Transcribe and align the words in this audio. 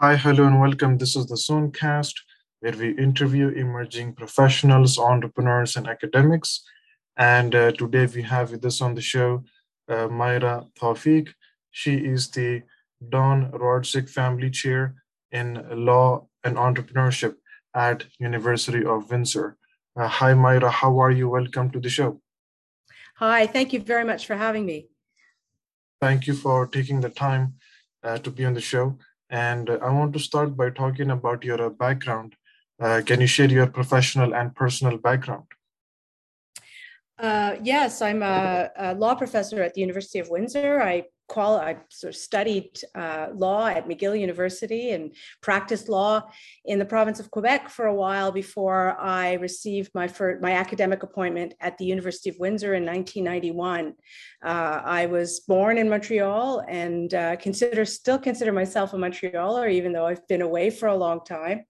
Hi, 0.00 0.16
hello, 0.16 0.48
and 0.48 0.60
welcome. 0.60 0.98
This 0.98 1.14
is 1.14 1.26
the 1.26 1.36
Zonecast, 1.36 2.14
where 2.58 2.72
we 2.72 2.98
interview 2.98 3.50
emerging 3.50 4.14
professionals, 4.14 4.98
entrepreneurs, 4.98 5.76
and 5.76 5.86
academics. 5.86 6.64
And 7.16 7.54
uh, 7.54 7.70
today 7.70 8.06
we 8.12 8.22
have 8.22 8.50
with 8.50 8.64
us 8.64 8.80
on 8.80 8.96
the 8.96 9.00
show 9.00 9.44
uh, 9.88 10.08
Myra 10.08 10.66
Tawfik. 10.76 11.28
She 11.70 11.94
is 11.94 12.28
the 12.28 12.62
Don 13.08 13.52
Rodzik 13.52 14.10
Family 14.10 14.50
Chair 14.50 14.96
in 15.30 15.64
Law 15.70 16.26
and 16.42 16.56
Entrepreneurship 16.56 17.36
at 17.72 18.04
University 18.18 18.84
of 18.84 19.08
Windsor. 19.12 19.56
Uh, 19.94 20.08
hi, 20.08 20.34
Myra. 20.34 20.72
How 20.72 20.98
are 20.98 21.12
you? 21.12 21.28
Welcome 21.28 21.70
to 21.70 21.78
the 21.78 21.88
show. 21.88 22.20
Hi. 23.18 23.46
Thank 23.46 23.72
you 23.72 23.78
very 23.78 24.04
much 24.04 24.26
for 24.26 24.34
having 24.34 24.66
me. 24.66 24.88
Thank 26.00 26.26
you 26.26 26.34
for 26.34 26.66
taking 26.66 27.00
the 27.00 27.10
time 27.10 27.54
uh, 28.02 28.18
to 28.18 28.30
be 28.32 28.44
on 28.44 28.54
the 28.54 28.60
show. 28.60 28.98
And 29.34 29.68
I 29.68 29.90
want 29.90 30.12
to 30.12 30.20
start 30.20 30.56
by 30.56 30.70
talking 30.70 31.10
about 31.10 31.42
your 31.42 31.60
uh, 31.60 31.68
background. 31.68 32.36
Uh, 32.80 33.02
can 33.04 33.20
you 33.20 33.26
share 33.26 33.50
your 33.50 33.66
professional 33.66 34.32
and 34.32 34.54
personal 34.54 34.96
background? 34.96 35.46
Uh, 37.18 37.54
yes, 37.62 38.02
I'm 38.02 38.22
a, 38.22 38.70
a, 38.76 38.94
law 38.94 39.14
professor 39.14 39.62
at 39.62 39.74
the 39.74 39.80
University 39.80 40.18
of 40.18 40.30
Windsor. 40.30 40.82
I 40.82 41.04
qual 41.26 41.56
I 41.56 41.76
sort 41.88 42.12
of 42.14 42.16
studied 42.16 42.78
uh, 42.94 43.28
law 43.32 43.66
at 43.66 43.88
McGill 43.88 44.18
University 44.18 44.90
and 44.90 45.14
practiced 45.40 45.88
law 45.88 46.22
in 46.64 46.78
the 46.78 46.84
province 46.84 47.18
of 47.18 47.30
Quebec 47.30 47.70
for 47.70 47.86
a 47.86 47.94
while 47.94 48.30
before 48.30 48.96
I 49.00 49.34
received 49.34 49.90
my 49.94 50.12
my 50.40 50.52
academic 50.52 51.02
appointment 51.02 51.54
at 51.60 51.78
the 51.78 51.86
University 51.86 52.30
of 52.30 52.38
Windsor 52.38 52.74
in 52.74 52.84
1991. 52.84 53.94
Uh, 54.44 54.82
I 54.84 55.06
was 55.06 55.40
born 55.40 55.78
in 55.78 55.88
Montreal 55.88 56.64
and 56.68 57.14
uh, 57.14 57.36
consider 57.36 57.84
still 57.84 58.18
consider 58.18 58.52
myself 58.52 58.92
a 58.92 58.96
Montrealer, 58.96 59.70
even 59.70 59.92
though 59.92 60.06
I've 60.06 60.26
been 60.28 60.42
away 60.42 60.68
for 60.68 60.88
a 60.88 60.96
long 60.96 61.24
time. 61.24 61.64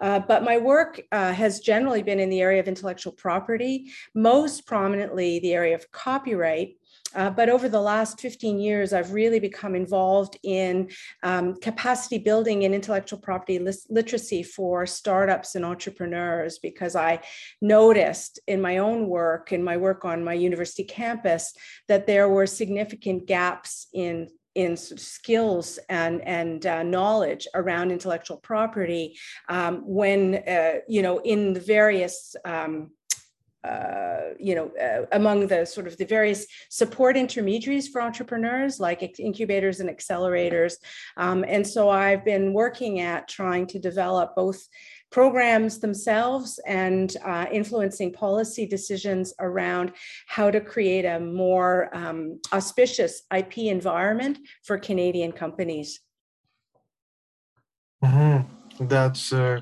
Uh, 0.00 0.18
but 0.20 0.42
my 0.42 0.56
work 0.56 1.00
uh, 1.12 1.32
has 1.32 1.60
generally 1.60 2.02
been 2.02 2.20
in 2.20 2.30
the 2.30 2.40
area 2.40 2.60
of 2.60 2.68
intellectual 2.68 3.12
property, 3.12 3.90
most 4.14 4.66
prominently 4.66 5.38
the 5.40 5.52
area 5.52 5.74
of 5.74 5.90
copyright, 5.92 6.76
uh, 7.14 7.30
but 7.30 7.48
over 7.48 7.68
the 7.68 7.80
last 7.80 8.20
15 8.20 8.58
years, 8.60 8.92
I've 8.92 9.12
really 9.12 9.40
become 9.40 9.74
involved 9.74 10.38
in 10.42 10.90
um, 11.22 11.56
capacity 11.56 12.18
building 12.18 12.64
and 12.64 12.74
intellectual 12.74 13.18
property 13.18 13.58
literacy 13.88 14.42
for 14.42 14.86
startups 14.86 15.54
and 15.56 15.64
entrepreneurs 15.64 16.58
because 16.58 16.94
I 16.94 17.20
noticed 17.60 18.38
in 18.46 18.60
my 18.60 18.78
own 18.78 19.08
work, 19.08 19.52
in 19.52 19.62
my 19.62 19.76
work 19.76 20.04
on 20.04 20.24
my 20.24 20.34
university 20.34 20.84
campus, 20.84 21.52
that 21.88 22.06
there 22.06 22.28
were 22.28 22.46
significant 22.46 23.26
gaps 23.26 23.88
in 23.92 24.28
in 24.60 24.76
skills 24.76 25.78
and 25.88 26.20
and 26.26 26.66
uh, 26.66 26.82
knowledge 26.82 27.46
around 27.54 27.90
intellectual 27.90 28.36
property 28.36 29.18
um, 29.48 29.82
when 29.86 30.36
uh, 30.46 30.74
you 30.88 31.02
know 31.02 31.18
in 31.18 31.52
the 31.52 31.60
various 31.60 32.36
um, 32.44 32.90
uh, 33.62 34.32
you 34.38 34.54
know, 34.54 34.70
uh, 34.80 35.04
among 35.12 35.46
the 35.46 35.66
sort 35.66 35.86
of 35.86 35.94
the 35.98 36.04
various 36.06 36.46
support 36.70 37.14
intermediaries 37.14 37.88
for 37.88 38.00
entrepreneurs, 38.00 38.80
like 38.80 39.18
incubators 39.20 39.80
and 39.80 39.90
accelerators. 39.90 40.76
Um, 41.18 41.44
and 41.46 41.66
so 41.66 41.90
I've 41.90 42.24
been 42.24 42.54
working 42.54 43.00
at 43.00 43.28
trying 43.28 43.66
to 43.66 43.78
develop 43.78 44.34
both 44.34 44.66
programs 45.10 45.78
themselves 45.78 46.60
and 46.66 47.16
uh, 47.24 47.46
influencing 47.52 48.12
policy 48.12 48.66
decisions 48.66 49.34
around 49.40 49.92
how 50.26 50.50
to 50.50 50.60
create 50.60 51.04
a 51.04 51.18
more 51.18 51.94
um, 51.96 52.40
auspicious 52.52 53.22
IP 53.36 53.58
environment 53.58 54.38
for 54.62 54.78
Canadian 54.78 55.32
companies. 55.32 56.00
Mm-hmm. 58.04 58.86
That's 58.86 59.32
uh, 59.32 59.60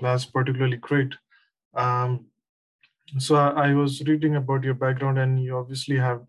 that's 0.00 0.24
particularly 0.24 0.76
great. 0.76 1.14
Um, 1.74 2.26
so 3.18 3.34
I, 3.34 3.70
I 3.70 3.74
was 3.74 4.02
reading 4.02 4.36
about 4.36 4.62
your 4.62 4.74
background, 4.74 5.18
and 5.18 5.42
you 5.42 5.56
obviously 5.56 5.96
have 5.96 6.22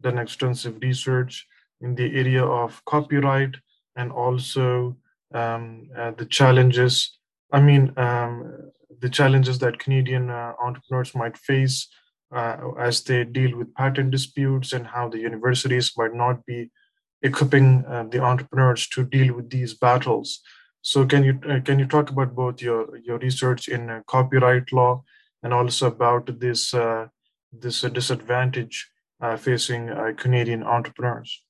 done 0.00 0.18
extensive 0.18 0.78
research 0.80 1.46
in 1.80 1.94
the 1.94 2.16
area 2.16 2.44
of 2.44 2.84
copyright 2.84 3.56
and 3.96 4.12
also 4.12 4.96
um, 5.34 5.88
uh, 5.96 6.12
the 6.12 6.26
challenges. 6.26 7.18
I 7.52 7.60
mean, 7.60 7.92
um, 7.96 8.70
the 9.00 9.08
challenges 9.08 9.58
that 9.58 9.78
Canadian 9.78 10.30
uh, 10.30 10.52
entrepreneurs 10.62 11.14
might 11.14 11.36
face 11.36 11.88
uh, 12.34 12.56
as 12.78 13.02
they 13.02 13.24
deal 13.24 13.56
with 13.56 13.74
patent 13.74 14.10
disputes 14.10 14.72
and 14.72 14.86
how 14.86 15.08
the 15.08 15.18
universities 15.18 15.92
might 15.96 16.14
not 16.14 16.46
be 16.46 16.70
equipping 17.22 17.84
uh, 17.86 18.04
the 18.04 18.20
entrepreneurs 18.20 18.86
to 18.88 19.04
deal 19.04 19.34
with 19.34 19.50
these 19.50 19.74
battles. 19.74 20.40
So, 20.82 21.04
can 21.04 21.24
you 21.24 21.38
uh, 21.48 21.60
can 21.60 21.78
you 21.78 21.86
talk 21.86 22.10
about 22.10 22.34
both 22.34 22.62
your 22.62 22.96
your 22.98 23.18
research 23.18 23.68
in 23.68 23.90
uh, 23.90 24.00
copyright 24.06 24.72
law 24.72 25.02
and 25.42 25.52
also 25.52 25.88
about 25.88 26.40
this 26.40 26.72
uh, 26.72 27.06
this 27.52 27.80
disadvantage 27.82 28.88
facing 29.36 29.90
Canadian 30.16 30.62
entrepreneurs. 30.62 31.42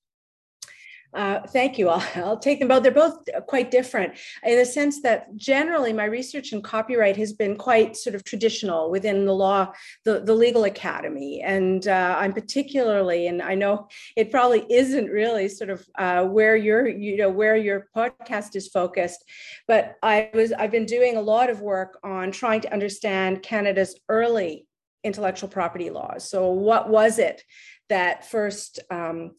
Uh, 1.13 1.41
thank 1.49 1.77
you. 1.77 1.89
I'll, 1.89 2.07
I'll, 2.17 2.39
take 2.39 2.61
them 2.61 2.69
both. 2.69 2.85
They're 2.85 2.93
both 2.93 3.19
quite 3.49 3.71
different 3.71 4.15
in 4.45 4.57
the 4.57 4.65
sense 4.65 5.03
that 5.03 5.35
generally 5.37 5.93
my 5.93 6.05
research 6.05 6.53
in 6.53 6.63
copyright 6.63 7.17
has 7.17 7.33
been 7.33 7.57
quite 7.57 7.97
sort 7.97 8.15
of 8.15 8.23
traditional 8.23 8.91
within 8.91 9.25
the 9.25 9.35
law, 9.35 9.73
the, 10.05 10.21
the 10.21 10.35
legal 10.35 10.65
academy. 10.65 11.43
And 11.43 11.87
uh, 11.89 12.17
I'm 12.19 12.33
particularly, 12.33 13.27
and 13.27 13.43
I 13.43 13.57
know 13.57 13.89
it 14.17 14.31
probably 14.31 14.65
isn't 14.71 15.07
really 15.07 15.49
sort 15.49 15.71
of 15.71 15.85
uh, 15.99 16.25
where 16.25 16.55
your, 16.55 16.87
you 16.89 17.17
know, 17.17 17.31
where 17.31 17.57
your 17.57 17.89
podcast 17.97 18.55
is 18.55 18.69
focused, 18.69 19.25
but 19.67 19.97
I 20.05 20.31
was, 20.33 20.53
I've 20.53 20.71
been 20.71 20.87
doing 20.87 21.17
a 21.17 21.23
lot 21.23 21.51
of 21.51 21.61
work 21.61 21.99
on 22.05 22.31
trying 22.31 22.61
to 22.61 22.73
understand 22.73 23.43
Canada's 23.43 23.99
early 24.09 24.67
intellectual 25.03 25.49
property 25.49 25.91
laws. 25.91 26.29
So 26.29 26.51
what 26.51 26.89
was 26.89 27.19
it 27.19 27.43
that 27.89 28.31
first 28.31 28.79
um, 28.91 29.33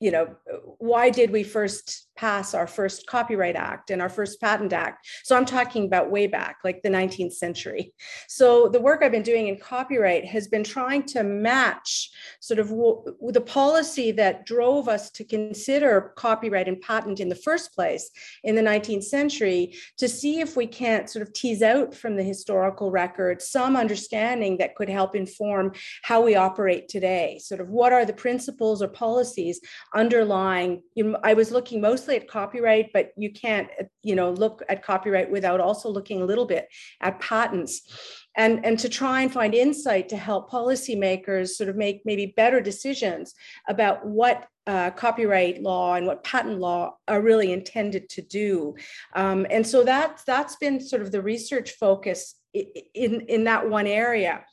you 0.00 0.10
know 0.10 0.36
why 0.78 1.10
did 1.10 1.30
we 1.30 1.42
first 1.42 2.06
pass 2.16 2.52
our 2.52 2.66
first 2.66 3.06
copyright 3.06 3.54
act 3.54 3.90
and 3.90 4.02
our 4.02 4.08
first 4.08 4.40
patent 4.40 4.72
act? 4.72 5.06
So 5.24 5.36
i'm 5.36 5.44
talking 5.44 5.84
about 5.84 6.10
way 6.10 6.26
back 6.26 6.58
like 6.64 6.82
the 6.82 6.88
19th 6.88 7.32
century. 7.32 7.92
So 8.28 8.68
the 8.68 8.80
work 8.80 9.02
i've 9.02 9.12
been 9.12 9.22
doing 9.22 9.48
in 9.48 9.58
copyright 9.58 10.24
has 10.26 10.48
been 10.48 10.64
trying 10.64 11.04
to 11.06 11.22
match 11.22 12.10
sort 12.40 12.58
of 12.58 12.68
w- 12.68 13.02
the 13.28 13.40
policy 13.40 14.12
that 14.12 14.46
drove 14.46 14.88
us 14.88 15.10
to 15.10 15.24
consider 15.24 16.12
copyright 16.16 16.68
and 16.68 16.80
patent 16.80 17.20
in 17.20 17.28
the 17.28 17.34
first 17.34 17.74
place 17.74 18.10
in 18.44 18.54
the 18.54 18.62
19th 18.62 19.04
century 19.04 19.74
to 19.96 20.08
see 20.08 20.40
if 20.40 20.56
we 20.56 20.66
can't 20.66 21.10
sort 21.10 21.26
of 21.26 21.32
tease 21.32 21.62
out 21.62 21.94
from 21.94 22.16
the 22.16 22.22
historical 22.22 22.90
record 22.90 23.42
some 23.42 23.76
understanding 23.76 24.58
that 24.58 24.74
could 24.76 24.88
help 24.88 25.14
inform 25.14 25.72
how 26.02 26.20
we 26.20 26.34
operate 26.34 26.88
today. 26.88 27.38
Sort 27.42 27.60
of 27.60 27.68
what 27.68 27.92
are 27.92 28.04
the 28.04 28.12
principles 28.12 28.82
or 28.82 28.88
policies 28.88 29.60
underlying 29.94 30.82
you 30.94 31.04
know, 31.04 31.18
i 31.22 31.34
was 31.34 31.50
looking 31.50 31.80
mostly 31.80 32.16
at 32.16 32.28
copyright 32.28 32.90
but 32.92 33.12
you 33.16 33.32
can't 33.32 33.68
you 34.02 34.14
know 34.14 34.30
look 34.30 34.62
at 34.68 34.82
copyright 34.82 35.30
without 35.30 35.60
also 35.60 35.88
looking 35.88 36.22
a 36.22 36.24
little 36.24 36.46
bit 36.46 36.68
at 37.00 37.20
patents. 37.20 37.82
And 38.36 38.64
and 38.64 38.78
to 38.78 38.88
try 38.88 39.22
and 39.22 39.32
find 39.32 39.54
insight 39.54 40.08
to 40.10 40.16
help 40.16 40.50
policymakers 40.50 41.48
sort 41.48 41.68
of 41.68 41.76
make 41.76 42.02
maybe 42.04 42.34
better 42.36 42.60
decisions 42.60 43.34
about 43.68 44.06
what 44.06 44.46
uh, 44.66 44.90
copyright 44.90 45.62
law 45.62 45.94
and 45.94 46.06
what 46.06 46.22
patent 46.24 46.58
law 46.58 46.94
are 47.08 47.22
really 47.22 47.52
intended 47.52 48.08
to 48.10 48.22
do. 48.22 48.76
Um, 49.14 49.46
and 49.50 49.66
so 49.66 49.82
that 49.84 50.22
that's 50.26 50.56
been 50.56 50.80
sort 50.80 51.02
of 51.02 51.10
the 51.10 51.22
research 51.22 51.72
focus 51.72 52.36
in 52.54 53.22
in 53.22 53.44
that 53.44 53.68
one 53.68 53.86
area 53.86 54.44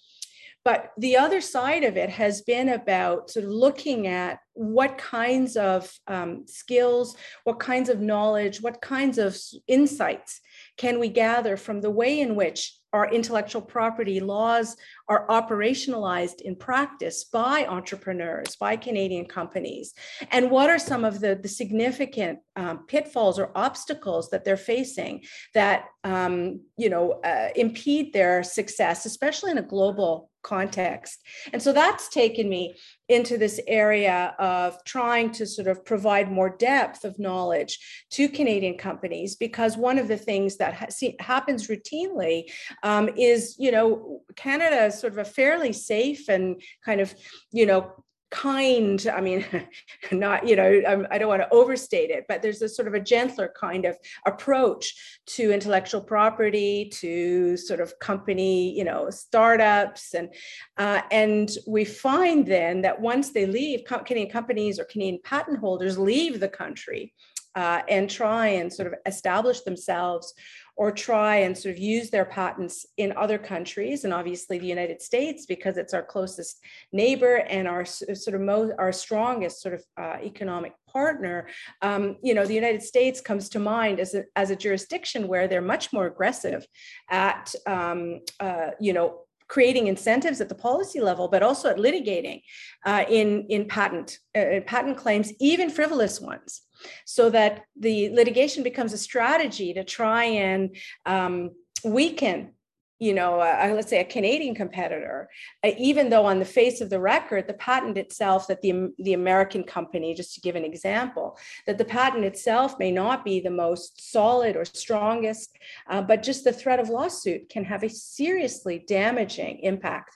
but 0.65 0.91
the 0.97 1.15
other 1.15 1.41
side 1.41 1.83
of 1.83 1.95
it 1.95 2.09
has 2.09 2.41
been 2.41 2.69
about 2.69 3.29
sort 3.29 3.45
of 3.45 3.51
looking 3.51 4.07
at 4.07 4.39
what 4.53 4.97
kinds 4.97 5.55
of 5.55 5.93
um, 6.07 6.45
skills, 6.47 7.15
what 7.43 7.59
kinds 7.59 7.87
of 7.87 8.01
knowledge, 8.01 8.61
what 8.61 8.81
kinds 8.81 9.19
of 9.19 9.37
insights 9.67 10.41
can 10.75 10.99
we 10.99 11.07
gather 11.07 11.55
from 11.55 11.81
the 11.81 11.91
way 11.91 12.19
in 12.19 12.35
which 12.35 12.75
our 12.95 13.11
intellectual 13.11 13.61
property 13.61 14.21
laws 14.21 14.77
are 15.09 15.27
operationalized 15.27 16.39
in 16.41 16.55
practice 16.55 17.25
by 17.25 17.65
entrepreneurs, 17.67 18.55
by 18.55 18.77
Canadian 18.77 19.25
companies? 19.25 19.93
And 20.31 20.49
what 20.49 20.69
are 20.69 20.79
some 20.79 21.03
of 21.03 21.19
the, 21.19 21.35
the 21.35 21.49
significant 21.49 22.39
um, 22.55 22.85
pitfalls 22.87 23.37
or 23.37 23.51
obstacles 23.53 24.29
that 24.29 24.45
they're 24.45 24.55
facing 24.55 25.25
that 25.53 25.85
um, 26.05 26.61
you 26.77 26.89
know 26.89 27.19
uh, 27.23 27.49
impede 27.55 28.13
their 28.13 28.43
success, 28.43 29.05
especially 29.05 29.51
in 29.51 29.57
a 29.57 29.61
global 29.61 30.29
context? 30.41 31.19
And 31.51 31.61
so 31.61 31.73
that's 31.73 32.07
taken 32.07 32.47
me 32.47 32.75
into 33.09 33.37
this 33.37 33.59
area 33.67 34.35
of 34.39 34.83
trying 34.83 35.31
to 35.31 35.45
sort 35.45 35.67
of 35.67 35.85
provide 35.85 36.31
more 36.31 36.55
depth 36.57 37.03
of 37.03 37.19
knowledge 37.19 37.77
to 38.11 38.27
Canadian 38.29 38.77
companies 38.77 39.35
because 39.35 39.77
one 39.77 39.99
of 39.99 40.07
the 40.07 40.17
things 40.17 40.57
that 40.57 40.73
ha- 40.73 41.15
happens 41.19 41.67
routinely 41.67 42.45
um, 42.85 43.09
is, 43.17 43.55
you 43.57 43.71
know, 43.71 44.21
Canada 44.35 44.85
is 44.85 44.99
sort 44.99 45.11
of 45.11 45.19
a 45.19 45.25
fairly 45.25 45.73
safe 45.73 46.29
and 46.29 46.61
kind 46.85 47.01
of, 47.01 47.13
you 47.51 47.65
know, 47.65 47.91
kind 48.31 49.07
i 49.13 49.21
mean 49.21 49.45
not 50.11 50.47
you 50.47 50.55
know 50.55 50.81
I'm, 50.87 51.03
do 51.03 51.19
not 51.19 51.27
want 51.27 51.41
to 51.43 51.53
overstate 51.53 52.09
it 52.09 52.25
but 52.27 52.41
there's 52.41 52.61
a 52.61 52.67
sort 52.67 52.87
of 52.87 52.93
a 52.93 52.99
gentler 52.99 53.53
kind 53.57 53.85
of 53.85 53.95
approach 54.25 54.93
to 55.27 55.51
intellectual 55.51 56.01
property 56.01 56.89
to 56.95 57.55
sort 57.55 57.79
of 57.79 57.97
company 57.99 58.77
you 58.77 58.83
know 58.83 59.09
startups. 59.09 60.13
And 60.13 60.33
uh, 60.77 61.01
and 61.11 61.49
we 61.67 61.85
find 61.85 62.45
then 62.45 62.81
that 62.81 62.99
once 62.99 63.31
they 63.31 63.45
leave 63.45 63.85
canadian 63.85 64.29
companies 64.29 64.79
or 64.79 64.85
canadian 64.85 65.21
patent 65.23 65.59
holders 65.59 65.97
leave 65.97 66.39
the 66.39 66.49
country 66.49 67.13
uh, 67.55 67.81
and 67.87 68.09
try 68.09 68.47
and 68.47 68.71
sort 68.71 68.87
of 68.87 68.95
establish 69.05 69.61
themselves 69.61 70.33
or 70.77 70.91
try 70.91 71.37
and 71.37 71.57
sort 71.57 71.73
of 71.73 71.79
use 71.79 72.09
their 72.09 72.25
patents 72.25 72.85
in 72.97 73.13
other 73.15 73.37
countries 73.37 74.03
and 74.03 74.13
obviously 74.13 74.57
the 74.57 74.65
united 74.67 75.01
states 75.01 75.45
because 75.45 75.77
it's 75.77 75.93
our 75.93 76.03
closest 76.03 76.59
neighbor 76.91 77.37
and 77.49 77.67
our 77.67 77.85
sort 77.85 78.35
of 78.35 78.41
most 78.41 78.73
our 78.77 78.91
strongest 78.91 79.61
sort 79.61 79.73
of 79.73 79.83
uh, 79.97 80.17
economic 80.23 80.73
partner 80.87 81.47
um, 81.81 82.15
you 82.21 82.33
know 82.33 82.45
the 82.45 82.53
united 82.53 82.81
states 82.81 83.21
comes 83.21 83.49
to 83.49 83.59
mind 83.59 83.99
as 83.99 84.15
a, 84.15 84.23
as 84.35 84.49
a 84.49 84.55
jurisdiction 84.55 85.27
where 85.27 85.47
they're 85.47 85.61
much 85.61 85.91
more 85.91 86.07
aggressive 86.07 86.65
at 87.09 87.53
um, 87.67 88.21
uh, 88.39 88.71
you 88.79 88.93
know 88.93 89.24
creating 89.47 89.87
incentives 89.87 90.41
at 90.41 90.49
the 90.49 90.55
policy 90.55 90.99
level, 90.99 91.27
but 91.27 91.43
also 91.43 91.69
at 91.69 91.77
litigating 91.77 92.41
uh, 92.85 93.05
in, 93.09 93.45
in 93.49 93.65
patent, 93.67 94.19
uh, 94.35 94.59
patent 94.65 94.97
claims, 94.97 95.31
even 95.39 95.69
frivolous 95.69 96.19
ones 96.19 96.61
so 97.05 97.29
that 97.29 97.63
the 97.79 98.09
litigation 98.09 98.63
becomes 98.63 98.93
a 98.93 98.97
strategy 98.97 99.73
to 99.73 99.83
try 99.83 100.25
and 100.25 100.75
um, 101.05 101.51
weaken 101.83 102.51
you 102.99 103.13
know, 103.13 103.37
let's 103.37 103.89
say 103.89 103.99
a 103.99 104.05
Canadian 104.05 104.55
competitor, 104.55 105.29
uh, 105.65 105.71
even 105.77 106.09
though 106.09 106.25
on 106.25 106.39
the 106.39 106.45
face 106.45 106.79
of 106.79 106.89
the 106.89 106.99
record, 106.99 107.45
the 107.45 107.53
patent 107.53 107.97
itself, 107.97 108.47
that 108.47 108.61
the, 108.61 108.93
the 108.99 109.13
American 109.13 109.63
company, 109.63 110.13
just 110.13 110.33
to 110.35 110.41
give 110.41 110.55
an 110.55 110.63
example, 110.63 111.37
that 111.67 111.77
the 111.77 111.85
patent 111.85 112.23
itself 112.23 112.79
may 112.79 112.91
not 112.91 113.25
be 113.25 113.39
the 113.41 113.49
most 113.49 114.11
solid 114.11 114.55
or 114.55 114.63
strongest, 114.63 115.57
uh, 115.89 116.01
but 116.01 116.23
just 116.23 116.45
the 116.45 116.53
threat 116.53 116.79
of 116.79 116.89
lawsuit 116.89 117.49
can 117.49 117.65
have 117.65 117.83
a 117.83 117.89
seriously 117.89 118.83
damaging 118.87 119.59
impact 119.59 120.15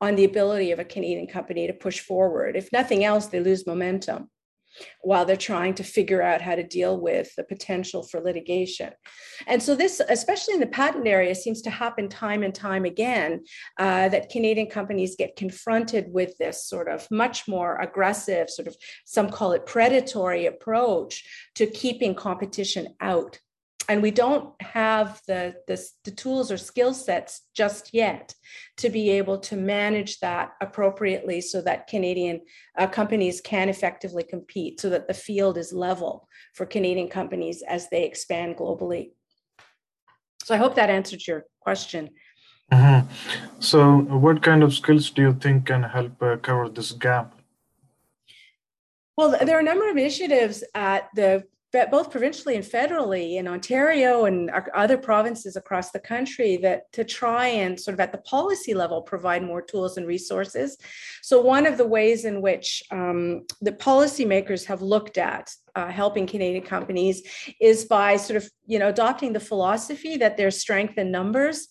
on 0.00 0.14
the 0.14 0.24
ability 0.24 0.72
of 0.72 0.78
a 0.78 0.84
Canadian 0.84 1.26
company 1.26 1.66
to 1.66 1.72
push 1.72 2.00
forward. 2.00 2.56
If 2.56 2.72
nothing 2.72 3.04
else, 3.04 3.26
they 3.26 3.40
lose 3.40 3.66
momentum 3.66 4.28
while 5.00 5.24
they're 5.24 5.36
trying 5.36 5.74
to 5.74 5.84
figure 5.84 6.22
out 6.22 6.40
how 6.40 6.54
to 6.54 6.62
deal 6.62 7.00
with 7.00 7.34
the 7.36 7.44
potential 7.44 8.02
for 8.02 8.20
litigation. 8.20 8.92
And 9.46 9.62
so, 9.62 9.74
this, 9.74 10.00
especially 10.08 10.54
in 10.54 10.60
the 10.60 10.66
patent 10.66 11.06
area, 11.06 11.34
seems 11.34 11.62
to 11.62 11.70
happen 11.70 12.08
time 12.08 12.42
and 12.42 12.54
time 12.54 12.84
again 12.84 13.44
uh, 13.78 14.08
that 14.08 14.30
Canadian 14.30 14.68
companies 14.68 15.16
get 15.16 15.36
confronted 15.36 16.06
with 16.08 16.36
this 16.38 16.66
sort 16.66 16.88
of 16.88 17.10
much 17.10 17.48
more 17.48 17.80
aggressive, 17.80 18.50
sort 18.50 18.68
of 18.68 18.76
some 19.04 19.30
call 19.30 19.52
it 19.52 19.66
predatory 19.66 20.46
approach 20.46 21.24
to 21.54 21.66
keeping 21.66 22.14
competition 22.14 22.94
out 23.00 23.38
and 23.88 24.00
we 24.02 24.10
don't 24.10 24.54
have 24.62 25.20
the, 25.26 25.54
the, 25.66 25.82
the 26.04 26.10
tools 26.10 26.52
or 26.52 26.56
skill 26.56 26.94
sets 26.94 27.42
just 27.54 27.92
yet 27.92 28.34
to 28.76 28.88
be 28.88 29.10
able 29.10 29.38
to 29.38 29.56
manage 29.56 30.20
that 30.20 30.52
appropriately 30.60 31.40
so 31.40 31.60
that 31.62 31.88
Canadian 31.88 32.40
uh, 32.78 32.86
companies 32.86 33.40
can 33.40 33.68
effectively 33.68 34.22
compete, 34.22 34.80
so 34.80 34.88
that 34.90 35.08
the 35.08 35.14
field 35.14 35.58
is 35.58 35.72
level 35.72 36.28
for 36.54 36.64
Canadian 36.64 37.08
companies 37.08 37.62
as 37.62 37.88
they 37.88 38.04
expand 38.04 38.56
globally. 38.56 39.10
So 40.44 40.54
I 40.54 40.58
hope 40.58 40.74
that 40.76 40.90
answered 40.90 41.26
your 41.26 41.46
question. 41.60 42.10
Mm-hmm. 42.72 43.06
So, 43.60 43.98
what 43.98 44.42
kind 44.42 44.62
of 44.62 44.72
skills 44.72 45.10
do 45.10 45.22
you 45.22 45.34
think 45.34 45.66
can 45.66 45.82
help 45.82 46.22
uh, 46.22 46.36
cover 46.36 46.68
this 46.68 46.92
gap? 46.92 47.34
Well, 49.16 49.36
there 49.44 49.56
are 49.56 49.60
a 49.60 49.64
number 49.64 49.90
of 49.90 49.96
initiatives 49.96 50.64
at 50.74 51.08
the 51.14 51.44
both 51.90 52.10
provincially 52.10 52.54
and 52.54 52.64
federally 52.64 53.36
in 53.36 53.48
Ontario 53.48 54.26
and 54.26 54.50
other 54.74 54.98
provinces 54.98 55.56
across 55.56 55.90
the 55.90 55.98
country 55.98 56.58
that 56.58 56.92
to 56.92 57.02
try 57.02 57.46
and 57.46 57.80
sort 57.80 57.94
of 57.94 58.00
at 58.00 58.12
the 58.12 58.18
policy 58.18 58.74
level 58.74 59.00
provide 59.00 59.42
more 59.42 59.62
tools 59.62 59.96
and 59.96 60.06
resources. 60.06 60.76
So 61.22 61.40
one 61.40 61.66
of 61.66 61.78
the 61.78 61.86
ways 61.86 62.26
in 62.26 62.42
which 62.42 62.82
um, 62.90 63.46
the 63.62 63.72
policymakers 63.72 64.66
have 64.66 64.82
looked 64.82 65.16
at 65.16 65.50
uh, 65.74 65.88
helping 65.88 66.26
Canadian 66.26 66.64
companies 66.64 67.22
is 67.58 67.86
by 67.86 68.16
sort 68.16 68.36
of 68.36 68.50
you 68.66 68.78
know 68.78 68.88
adopting 68.88 69.32
the 69.32 69.40
philosophy 69.40 70.18
that 70.18 70.36
there's 70.36 70.58
strength 70.58 70.98
in 70.98 71.10
numbers 71.10 71.68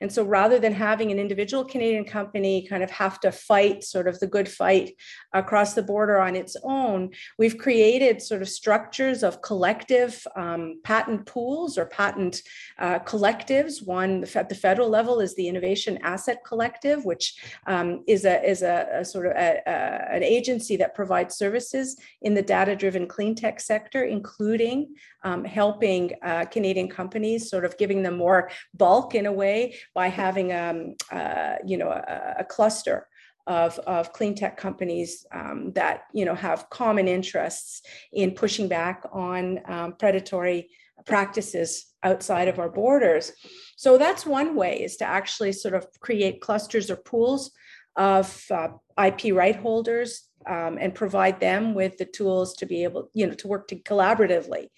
and 0.00 0.12
so 0.12 0.22
rather 0.24 0.58
than 0.58 0.72
having 0.72 1.10
an 1.10 1.18
individual 1.18 1.64
Canadian 1.64 2.04
company 2.04 2.66
kind 2.66 2.82
of 2.82 2.90
have 2.90 3.20
to 3.20 3.32
fight 3.32 3.84
sort 3.84 4.08
of 4.08 4.18
the 4.20 4.26
good 4.26 4.48
fight 4.48 4.94
across 5.32 5.74
the 5.74 5.82
border 5.82 6.18
on 6.18 6.36
its 6.36 6.56
own, 6.62 7.10
we've 7.38 7.58
created 7.58 8.22
sort 8.22 8.42
of 8.42 8.48
structures 8.48 9.22
of 9.22 9.42
collective 9.42 10.26
um, 10.36 10.80
patent 10.84 11.26
pools 11.26 11.78
or 11.78 11.86
patent 11.86 12.42
uh, 12.78 12.98
collectives. 13.00 13.86
One 13.86 14.24
at 14.34 14.48
the 14.48 14.54
federal 14.54 14.88
level 14.88 15.20
is 15.20 15.34
the 15.34 15.48
Innovation 15.48 15.98
Asset 16.02 16.38
Collective, 16.46 17.04
which 17.04 17.34
um, 17.66 18.02
is 18.06 18.24
a 18.24 18.42
is 18.42 18.62
a, 18.62 18.88
a 19.00 19.04
sort 19.04 19.26
of 19.26 19.32
a, 19.32 19.62
a, 19.66 20.14
an 20.16 20.22
agency 20.22 20.76
that 20.76 20.94
provides 20.94 21.36
services 21.36 21.96
in 22.22 22.34
the 22.34 22.42
data-driven 22.42 23.06
clean 23.06 23.34
tech 23.34 23.60
sector, 23.60 24.04
including 24.04 24.94
um, 25.26 25.44
helping 25.44 26.12
uh, 26.22 26.44
Canadian 26.44 26.88
companies, 26.88 27.50
sort 27.50 27.64
of 27.64 27.76
giving 27.78 28.04
them 28.04 28.16
more 28.16 28.48
bulk 28.74 29.16
in 29.16 29.26
a 29.26 29.32
way 29.32 29.76
by 29.92 30.06
having 30.06 30.52
um, 30.52 30.94
uh, 31.10 31.56
you 31.66 31.76
know 31.76 31.88
a, 31.88 32.36
a, 32.38 32.44
cluster 32.44 33.08
of, 33.48 33.76
of 33.80 34.12
clean 34.12 34.36
tech 34.36 34.56
companies 34.56 35.26
um, 35.32 35.72
that 35.74 36.02
you 36.14 36.24
know 36.24 36.36
have 36.36 36.70
common 36.70 37.08
interests 37.08 37.82
in 38.12 38.30
pushing 38.30 38.68
back 38.68 39.02
on 39.12 39.58
um, 39.66 39.94
predatory 39.98 40.70
practices 41.06 41.86
outside 42.04 42.46
of 42.46 42.60
our 42.60 42.70
borders. 42.70 43.32
So 43.76 43.98
that's 43.98 44.24
one 44.24 44.54
way 44.54 44.82
is 44.82 44.96
to 44.98 45.04
actually 45.04 45.52
sort 45.52 45.74
of 45.74 45.88
create 45.98 46.40
clusters 46.40 46.88
or 46.88 46.96
pools 46.96 47.50
of 47.96 48.44
uh, 48.50 48.68
IP 49.04 49.34
right 49.34 49.56
holders 49.56 50.28
um, 50.46 50.78
and 50.80 50.94
provide 50.94 51.40
them 51.40 51.74
with 51.74 51.98
the 51.98 52.04
tools 52.04 52.54
to 52.54 52.66
be 52.66 52.84
able, 52.84 53.10
you 53.14 53.26
know, 53.26 53.34
to 53.34 53.48
work 53.48 53.68
to 53.68 53.76
collaboratively 53.76 54.68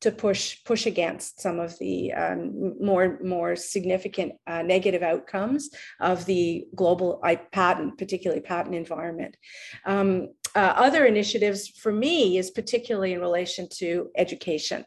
to 0.00 0.12
push 0.12 0.62
push 0.64 0.86
against 0.86 1.40
some 1.40 1.58
of 1.58 1.76
the 1.78 2.12
um, 2.12 2.74
more 2.80 3.18
more 3.22 3.56
significant 3.56 4.32
uh, 4.46 4.62
negative 4.62 5.02
outcomes 5.02 5.70
of 6.00 6.24
the 6.26 6.66
global 6.74 7.22
patent, 7.52 7.98
particularly 7.98 8.40
patent 8.40 8.74
environment. 8.74 9.36
Um, 9.84 10.28
uh, 10.54 10.72
other 10.76 11.04
initiatives 11.04 11.68
for 11.68 11.92
me 11.92 12.38
is 12.38 12.50
particularly 12.50 13.12
in 13.12 13.20
relation 13.20 13.68
to 13.74 14.10
education 14.16 14.84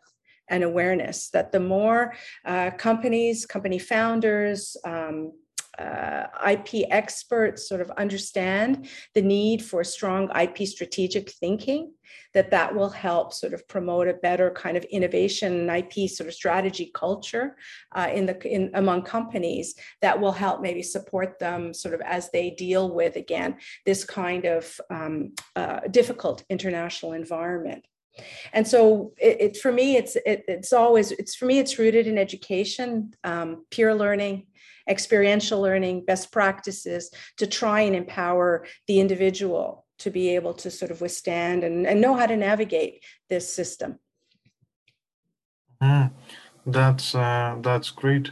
and 0.50 0.64
awareness 0.64 1.30
that 1.30 1.52
the 1.52 1.60
more 1.60 2.14
uh, 2.46 2.72
companies, 2.72 3.46
company 3.46 3.80
founders, 3.80 4.76
um, 4.84 5.32
uh, 5.80 6.26
IP 6.50 6.86
experts 6.90 7.68
sort 7.68 7.82
of 7.82 7.90
understand 7.92 8.88
the 9.16 9.22
need 9.22 9.64
for 9.64 9.84
strong 9.84 10.30
IP 10.38 10.68
strategic 10.68 11.32
thinking, 11.32 11.94
that 12.34 12.52
that 12.52 12.74
will 12.74 12.90
help 12.90 13.34
sort 13.34 13.54
of 13.54 13.68
promote 13.68 14.08
a 14.08 14.14
better 14.14 14.52
kind 14.52 14.78
of 14.78 14.84
innovation 14.86 15.70
and 15.70 15.70
IP 15.70 16.10
sort 16.10 16.28
of 16.28 16.34
strategy 16.34 16.92
culture 16.94 17.56
uh, 17.94 18.10
in 18.14 18.26
the 18.26 18.48
in 18.48 18.72
among 18.74 19.04
companies 19.04 19.76
that 20.02 20.20
will 20.20 20.32
help 20.32 20.62
maybe 20.62 20.84
support 20.84 21.40
them 21.40 21.74
sort 21.74 21.94
of 21.94 22.02
as 22.02 22.30
they 22.32 22.52
deal 22.52 22.94
with 22.94 23.16
again 23.16 23.56
this 23.86 24.04
kind 24.04 24.46
of 24.46 24.80
um, 24.90 25.34
uh, 25.56 25.80
difficult 25.90 26.44
international 26.50 27.14
environment. 27.14 27.86
And 28.54 28.68
so 28.68 29.14
it, 29.18 29.42
it 29.42 29.58
for 29.58 29.72
me, 29.72 29.96
it's 29.96 30.16
it, 30.26 30.44
it's 30.48 30.74
always 30.74 31.12
it's 31.12 31.36
for 31.36 31.46
me 31.46 31.60
it's 31.60 31.80
rooted 31.80 32.08
in 32.08 32.18
education, 32.18 33.14
um, 33.24 33.66
peer 33.72 33.96
learning, 33.96 34.48
experiential 34.90 35.62
learning, 35.62 36.06
best 36.06 36.32
practices 36.32 37.12
to 37.38 37.48
try 37.48 37.82
and 37.82 37.96
empower 37.96 38.66
the 38.88 39.00
individual 39.00 39.86
to 40.00 40.10
be 40.10 40.36
able 40.36 40.54
to 40.54 40.72
sort 40.72 40.92
of 40.92 41.02
withstand 41.02 41.64
and, 41.64 41.86
and 41.86 42.02
know 42.02 42.16
how 42.16 42.26
to 42.26 42.36
navigate 42.36 43.04
this 43.30 43.54
system. 43.54 44.00
Mm, 45.82 46.12
that's 46.66 47.16
uh, 47.16 47.58
that's 47.62 47.90
great. 47.90 48.32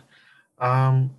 Um, 0.59 1.11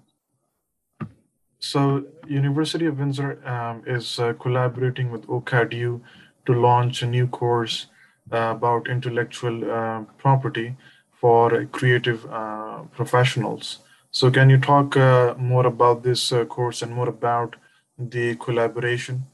so, 1.59 2.05
University 2.27 2.87
of 2.87 2.99
Windsor 2.99 3.47
um, 3.47 3.83
is 3.87 4.19
uh, 4.19 4.33
collaborating 4.35 5.11
with 5.11 5.27
OCADU 5.27 6.01
to 6.47 6.53
launch 6.53 7.03
a 7.03 7.07
new 7.07 7.27
course 7.27 7.87
uh, 8.33 8.55
about 8.57 8.89
intellectual 8.89 9.71
uh, 9.71 10.05
property 10.17 10.77
for 11.13 11.67
creative 11.67 12.25
uh, 12.31 12.83
professionals. 12.93 13.81
So 14.13 14.31
can 14.31 14.51
you 14.51 14.59
talk 14.59 14.97
uh, 14.97 15.35
more 15.39 15.67
about 15.67 16.03
this 16.03 16.33
uh, 16.33 16.45
course 16.45 16.83
and 16.83 16.93
more 16.93 17.09
about 17.09 17.55
the 17.97 18.35
collaboration? 18.37 19.27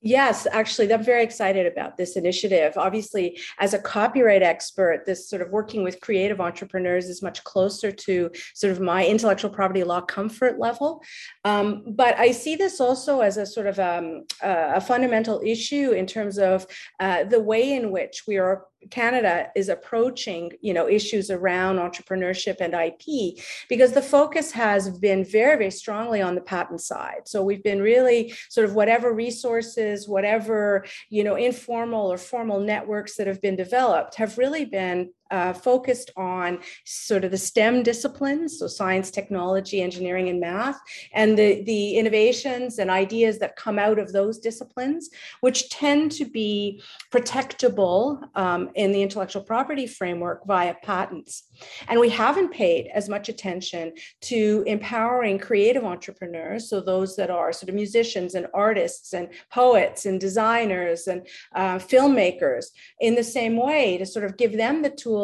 Yes, 0.00 0.46
actually, 0.52 0.92
I'm 0.92 1.02
very 1.02 1.24
excited 1.24 1.66
about 1.66 1.96
this 1.96 2.16
initiative. 2.16 2.74
Obviously, 2.76 3.40
as 3.58 3.74
a 3.74 3.80
copyright 3.80 4.44
expert, 4.44 5.04
this 5.04 5.28
sort 5.28 5.42
of 5.42 5.50
working 5.50 5.82
with 5.82 6.00
creative 6.00 6.40
entrepreneurs 6.40 7.06
is 7.06 7.20
much 7.20 7.42
closer 7.42 7.90
to 7.90 8.30
sort 8.54 8.70
of 8.70 8.80
my 8.80 9.04
intellectual 9.04 9.50
property 9.50 9.82
law 9.82 10.00
comfort 10.00 10.60
level. 10.60 11.02
Um, 11.44 11.82
but 11.88 12.16
I 12.16 12.30
see 12.30 12.54
this 12.54 12.80
also 12.80 13.20
as 13.22 13.38
a 13.38 13.44
sort 13.44 13.66
of 13.66 13.80
um, 13.80 14.24
a 14.40 14.80
fundamental 14.80 15.42
issue 15.44 15.90
in 15.90 16.06
terms 16.06 16.38
of 16.38 16.64
uh, 17.00 17.24
the 17.24 17.40
way 17.40 17.72
in 17.74 17.90
which 17.90 18.22
we 18.28 18.38
are 18.38 18.66
Canada 18.90 19.48
is 19.54 19.68
approaching, 19.68 20.52
you 20.60 20.72
know, 20.72 20.88
issues 20.88 21.30
around 21.30 21.76
entrepreneurship 21.76 22.56
and 22.60 22.74
IP, 22.74 23.38
because 23.68 23.92
the 23.92 24.02
focus 24.02 24.52
has 24.52 24.98
been 24.98 25.24
very, 25.24 25.56
very 25.58 25.70
strongly 25.70 26.22
on 26.22 26.34
the 26.34 26.40
patent 26.40 26.80
side. 26.80 27.22
So 27.26 27.42
we've 27.42 27.62
been 27.62 27.82
really 27.82 28.34
sort 28.48 28.68
of 28.68 28.74
whatever 28.74 29.12
resources, 29.12 30.08
whatever, 30.08 30.84
you 31.10 31.24
know, 31.24 31.34
informal 31.34 32.10
or 32.12 32.18
formal 32.18 32.60
networks 32.60 33.16
that 33.16 33.26
have 33.26 33.42
been 33.42 33.56
developed 33.56 34.14
have 34.16 34.38
really 34.38 34.64
been 34.64 35.10
uh, 35.30 35.52
focused 35.52 36.10
on 36.16 36.58
sort 36.84 37.24
of 37.24 37.30
the 37.30 37.38
STEM 37.38 37.82
disciplines, 37.82 38.58
so 38.58 38.66
science, 38.66 39.10
technology, 39.10 39.82
engineering, 39.82 40.28
and 40.28 40.40
math, 40.40 40.80
and 41.12 41.38
the, 41.38 41.62
the 41.64 41.96
innovations 41.96 42.78
and 42.78 42.90
ideas 42.90 43.38
that 43.38 43.56
come 43.56 43.78
out 43.78 43.98
of 43.98 44.12
those 44.12 44.38
disciplines, 44.38 45.10
which 45.40 45.68
tend 45.68 46.10
to 46.12 46.24
be 46.24 46.82
protectable 47.12 48.22
um, 48.36 48.70
in 48.74 48.92
the 48.92 49.02
intellectual 49.02 49.42
property 49.42 49.86
framework 49.86 50.46
via 50.46 50.74
patents. 50.82 51.44
And 51.88 52.00
we 52.00 52.08
haven't 52.08 52.52
paid 52.52 52.88
as 52.94 53.08
much 53.08 53.28
attention 53.28 53.92
to 54.22 54.64
empowering 54.66 55.38
creative 55.38 55.84
entrepreneurs, 55.84 56.70
so 56.70 56.80
those 56.80 57.16
that 57.16 57.30
are 57.30 57.52
sort 57.52 57.68
of 57.68 57.74
musicians 57.74 58.34
and 58.34 58.46
artists 58.54 59.12
and 59.12 59.28
poets 59.52 60.06
and 60.06 60.20
designers 60.20 61.06
and 61.06 61.26
uh, 61.54 61.78
filmmakers, 61.78 62.66
in 63.00 63.14
the 63.14 63.24
same 63.24 63.56
way 63.56 63.98
to 63.98 64.06
sort 64.06 64.24
of 64.24 64.36
give 64.36 64.56
them 64.56 64.82
the 64.82 64.90
tools 64.90 65.17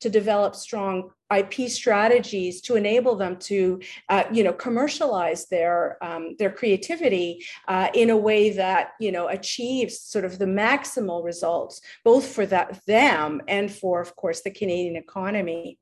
to 0.00 0.08
develop 0.08 0.54
strong 0.54 1.10
IP 1.34 1.68
strategies 1.68 2.60
to 2.60 2.76
enable 2.76 3.16
them 3.16 3.36
to, 3.36 3.80
uh, 4.08 4.24
you 4.32 4.44
know, 4.44 4.52
commercialize 4.52 5.46
their 5.46 5.98
um, 6.02 6.36
their 6.38 6.50
creativity 6.50 7.44
uh, 7.66 7.88
in 7.94 8.10
a 8.10 8.16
way 8.16 8.50
that 8.50 8.90
you 9.00 9.10
know 9.10 9.28
achieves 9.28 9.98
sort 10.00 10.24
of 10.24 10.38
the 10.38 10.46
maximal 10.46 11.24
results, 11.24 11.80
both 12.04 12.26
for 12.26 12.46
that 12.46 12.80
them 12.86 13.42
and 13.48 13.72
for, 13.72 14.00
of 14.00 14.14
course, 14.14 14.42
the 14.42 14.50
Canadian 14.50 14.96
economy. 14.96 15.78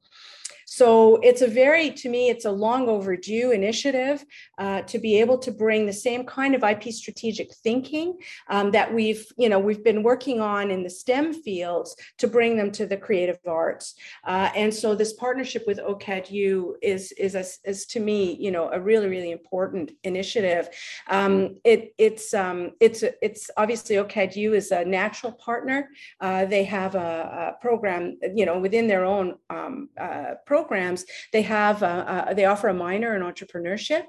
So 0.66 1.16
it's 1.16 1.42
a 1.42 1.46
very, 1.46 1.90
to 1.90 2.08
me, 2.08 2.30
it's 2.30 2.44
a 2.44 2.50
long 2.50 2.88
overdue 2.88 3.50
initiative 3.50 4.24
uh, 4.58 4.82
to 4.82 4.98
be 4.98 5.20
able 5.20 5.38
to 5.38 5.50
bring 5.50 5.86
the 5.86 5.92
same 5.92 6.24
kind 6.24 6.54
of 6.54 6.62
IP 6.62 6.84
strategic 6.92 7.54
thinking 7.54 8.18
um, 8.48 8.70
that 8.72 8.92
we've, 8.92 9.26
you 9.36 9.48
know, 9.48 9.58
we've 9.58 9.84
been 9.84 10.02
working 10.02 10.40
on 10.40 10.70
in 10.70 10.82
the 10.82 10.90
STEM 10.90 11.32
fields 11.32 11.96
to 12.18 12.26
bring 12.26 12.56
them 12.56 12.70
to 12.72 12.86
the 12.86 12.96
creative 12.96 13.38
arts. 13.46 13.94
Uh, 14.24 14.50
and 14.56 14.72
so 14.72 14.94
this 14.94 15.12
partnership 15.12 15.64
with 15.66 15.78
OCADU 15.78 16.74
is, 16.82 17.12
is, 17.12 17.34
a, 17.34 17.44
is 17.68 17.86
to 17.86 18.00
me, 18.00 18.36
you 18.40 18.50
know, 18.50 18.70
a 18.72 18.80
really, 18.80 19.08
really 19.08 19.30
important 19.30 19.92
initiative. 20.02 20.68
Um, 21.08 21.56
it, 21.64 21.94
it's, 21.98 22.34
um, 22.34 22.72
it's, 22.80 23.04
it's 23.22 23.50
obviously 23.56 23.96
OCADU 23.96 24.54
is 24.54 24.70
a 24.72 24.84
natural 24.84 25.32
partner. 25.32 25.90
Uh, 26.20 26.44
they 26.46 26.64
have 26.64 26.94
a, 26.94 26.98
a, 26.98 27.54
program, 27.60 28.18
you 28.34 28.44
know, 28.44 28.58
within 28.58 28.86
their 28.86 29.04
own 29.04 29.36
um, 29.48 29.88
uh, 29.98 30.34
program 30.46 30.53
programs, 30.54 31.04
they 31.32 31.42
have 31.42 31.82
uh, 31.82 32.04
uh, 32.14 32.34
they 32.34 32.44
offer 32.44 32.68
a 32.68 32.74
minor 32.88 33.10
in 33.16 33.22
entrepreneurship, 33.22 34.04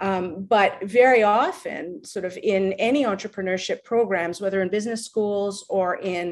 um, 0.00 0.24
but 0.56 0.70
very 0.82 1.22
often, 1.22 2.04
sort 2.04 2.24
of 2.24 2.36
in 2.54 2.72
any 2.74 3.04
entrepreneurship 3.04 3.84
programs, 3.84 4.40
whether 4.40 4.60
in 4.62 4.68
business 4.78 5.04
schools 5.04 5.64
or 5.68 5.88
in 6.14 6.26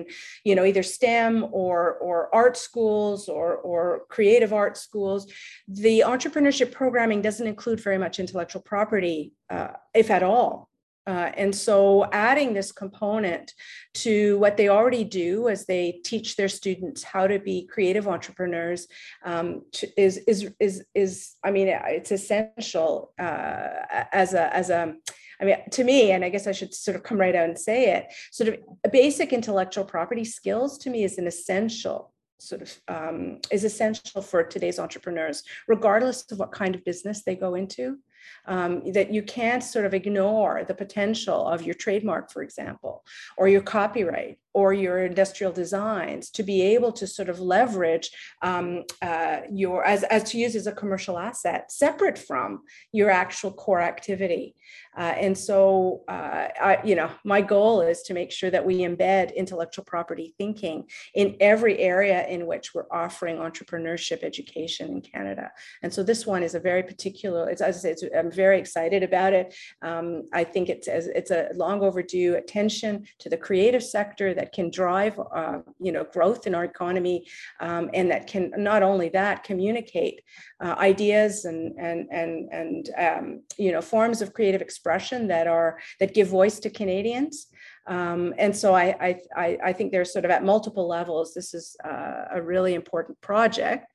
you 0.45 0.55
know 0.57 0.65
either 0.65 0.83
STEM 0.83 1.35
or 1.53 1.77
or 2.07 2.35
art 2.35 2.57
schools 2.57 3.29
or 3.29 3.49
or 3.57 4.03
creative 4.09 4.53
art 4.53 4.77
schools, 4.77 5.21
the 5.69 5.97
entrepreneurship 6.13 6.73
programming 6.73 7.23
doesn't 7.23 7.47
include 7.47 7.79
very 7.89 7.99
much 7.99 8.19
intellectual 8.19 8.63
property, 8.63 9.33
uh, 9.49 9.73
if 9.95 10.11
at 10.11 10.23
all. 10.23 10.72
Uh, 11.07 11.31
and 11.37 11.55
so 11.55 12.09
adding 12.13 12.55
this 12.55 12.71
component 12.71 13.53
to 13.95 14.39
what 14.39 14.57
they 14.57 14.69
already 14.69 15.05
do 15.05 15.49
as 15.49 15.67
they 15.67 16.01
teach 16.05 16.37
their 16.37 16.49
students 16.49 17.03
how 17.03 17.27
to 17.27 17.39
be 17.39 17.67
creative 17.67 18.07
entrepreneurs 18.07 18.87
um, 19.25 19.63
is, 19.97 20.19
is, 20.29 20.51
is, 20.61 20.85
is, 20.95 21.35
I 21.43 21.51
mean, 21.51 21.69
it's 21.69 22.13
essential 22.13 23.13
uh, 23.19 23.69
as 24.13 24.35
a, 24.35 24.55
as 24.55 24.71
a, 24.71 24.95
I 25.41 25.45
mean, 25.45 25.57
to 25.73 25.83
me, 25.83 26.13
and 26.13 26.25
I 26.25 26.29
guess 26.29 26.47
I 26.47 26.53
should 26.53 26.73
sort 26.73 26.97
of 26.97 27.03
come 27.03 27.19
right 27.19 27.35
out 27.35 27.49
and 27.49 27.59
say 27.59 27.95
it, 27.95 28.13
sort 28.31 28.49
of 28.51 28.93
basic 28.93 29.33
intellectual 29.33 29.85
property 29.85 30.25
skills 30.25 30.79
to 30.79 30.91
me 30.91 31.03
is 31.03 31.19
an 31.19 31.27
essential 31.27 32.13
sort 32.39 32.63
of 32.63 32.81
um, 32.89 33.39
is 33.51 33.65
essential 33.65 34.21
for 34.21 34.43
today's 34.43 34.79
entrepreneurs, 34.79 35.43
regardless 35.69 36.31
of 36.31 36.39
what 36.39 36.53
kind 36.53 36.75
of 36.75 36.85
business 36.85 37.23
they 37.23 37.37
go 37.37 37.55
into 37.55 37.99
um, 38.47 38.93
that 38.93 39.13
you 39.13 39.23
can't 39.23 39.63
sort 39.63 39.85
of 39.85 39.95
ignore 39.95 40.65
the 40.65 40.75
potential 40.75 41.47
of 41.47 41.63
your 41.63 41.75
trademark, 41.75 42.31
for 42.31 42.43
example, 42.43 43.05
or 43.37 43.49
your 43.49 43.63
copyright 43.63 44.39
or 44.55 44.75
your 44.75 45.05
industrial 45.05 45.53
designs 45.53 46.31
to 46.31 46.43
be 46.43 46.63
able 46.63 46.93
to 46.93 47.07
sort 47.07 47.29
of 47.29 47.41
leverage 47.41 48.11
um, 48.43 48.85
uh, 49.01 49.41
your 49.51 49.85
as, 49.85 50.03
as 50.05 50.25
to 50.25 50.39
use 50.39 50.55
as 50.55 50.67
a 50.67 50.73
commercial 50.73 51.19
asset 51.19 51.73
separate 51.73 52.19
from 52.19 52.61
your 52.93 53.11
actual 53.11 53.53
core 53.53 53.81
activity 53.81 54.55
uh, 54.97 55.15
and 55.19 55.37
so 55.37 56.03
uh, 56.09 56.49
I, 56.61 56.79
you 56.85 56.95
know 56.95 57.11
my 57.25 57.41
goal 57.41 57.81
is 57.81 58.03
to 58.03 58.15
make 58.15 58.31
sure 58.31 58.51
that 58.51 58.65
we 58.65 58.79
embed 58.81 59.35
intellectual 59.35 59.85
property 59.85 60.35
thinking 60.39 60.85
in 61.15 61.37
every 61.41 61.79
area 61.79 62.27
in 62.27 62.47
which 62.47 62.75
we're 62.75 62.91
offering 62.91 63.37
entrepreneurship 63.37 64.23
education 64.23 64.91
in 64.91 65.01
canada. 65.01 65.51
And 65.83 65.93
so 65.93 66.03
this 66.03 66.27
one 66.27 66.43
is 66.43 66.55
a 66.55 66.61
very 66.61 66.83
particular 66.83 67.49
it's 67.51 67.63
as 67.63 67.85
I 67.85 67.95
say, 67.95 68.11
i'm 68.17 68.31
very 68.31 68.59
excited 68.59 69.03
about 69.03 69.33
it. 69.33 69.55
Um, 69.83 70.25
i 70.33 70.45
think 70.45 70.69
it's 70.69 70.89
it's 70.89 71.31
a 71.31 71.49
long 71.55 71.83
overdue 71.83 72.37
attention 72.37 73.07
to 73.21 73.29
the 73.29 73.37
creative 73.37 73.83
sector 73.83 74.35
that 74.35 74.53
can 74.53 74.71
drive, 74.71 75.19
uh, 75.35 75.59
you 75.81 75.93
know, 75.93 76.05
growth 76.05 76.47
in 76.47 76.55
our 76.55 76.65
economy, 76.65 77.27
um, 77.61 77.91
and 77.95 78.11
that 78.11 78.27
can 78.27 78.53
not 78.57 78.83
only 78.83 79.09
that 79.11 79.45
communicate 79.45 80.23
uh, 80.61 80.75
ideas 80.79 81.45
and 81.45 81.79
and 81.79 82.09
and 82.11 82.49
and 82.53 82.91
um, 82.99 83.43
you 83.57 83.73
know 83.73 83.81
forms 83.81 84.21
of 84.23 84.33
creative 84.33 84.61
expression 84.61 84.82
that 85.29 85.47
are 85.47 85.79
that 86.01 86.15
give 86.15 86.29
voice 86.29 86.59
to 86.61 86.71
Canadians. 86.71 87.47
Um, 87.87 88.33
and 88.39 88.57
so 88.57 88.75
I, 88.75 89.21
I, 89.37 89.59
I 89.65 89.73
think 89.73 89.91
there's 89.91 90.13
sort 90.13 90.25
of 90.25 90.31
at 90.31 90.45
multiple 90.45 90.87
levels, 90.87 91.35
this 91.35 91.53
is 91.53 91.77
uh, 91.85 92.27
a 92.33 92.41
really 92.41 92.75
important 92.75 93.21
project. 93.21 93.87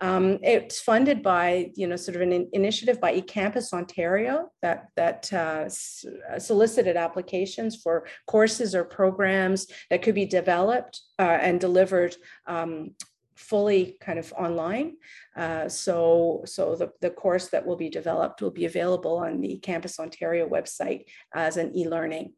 Um, 0.00 0.38
it's 0.42 0.80
funded 0.80 1.22
by, 1.22 1.70
you 1.76 1.86
know, 1.86 1.96
sort 1.96 2.16
of 2.16 2.22
an 2.22 2.32
in 2.32 2.48
initiative 2.52 3.00
by 3.00 3.20
eCampus 3.20 3.72
Ontario 3.72 4.50
that, 4.62 4.88
that 4.96 5.32
uh, 5.32 5.68
solicited 5.68 6.96
applications 6.96 7.76
for 7.76 8.06
courses 8.26 8.74
or 8.74 8.84
programs 8.84 9.68
that 9.90 10.02
could 10.02 10.14
be 10.14 10.26
developed 10.26 11.00
uh, 11.18 11.38
and 11.40 11.60
delivered 11.60 12.16
um, 12.46 12.90
fully 13.38 13.96
kind 14.00 14.18
of 14.18 14.32
online. 14.32 14.96
Uh, 15.36 15.68
so 15.68 16.42
so 16.44 16.74
the, 16.74 16.90
the 17.00 17.10
course 17.10 17.48
that 17.48 17.64
will 17.64 17.76
be 17.76 17.88
developed 17.88 18.42
will 18.42 18.50
be 18.50 18.66
available 18.66 19.18
on 19.18 19.40
the 19.40 19.58
Campus 19.58 20.00
Ontario 20.00 20.48
website 20.48 21.04
as 21.34 21.56
an 21.56 21.74
e-learning 21.76 22.32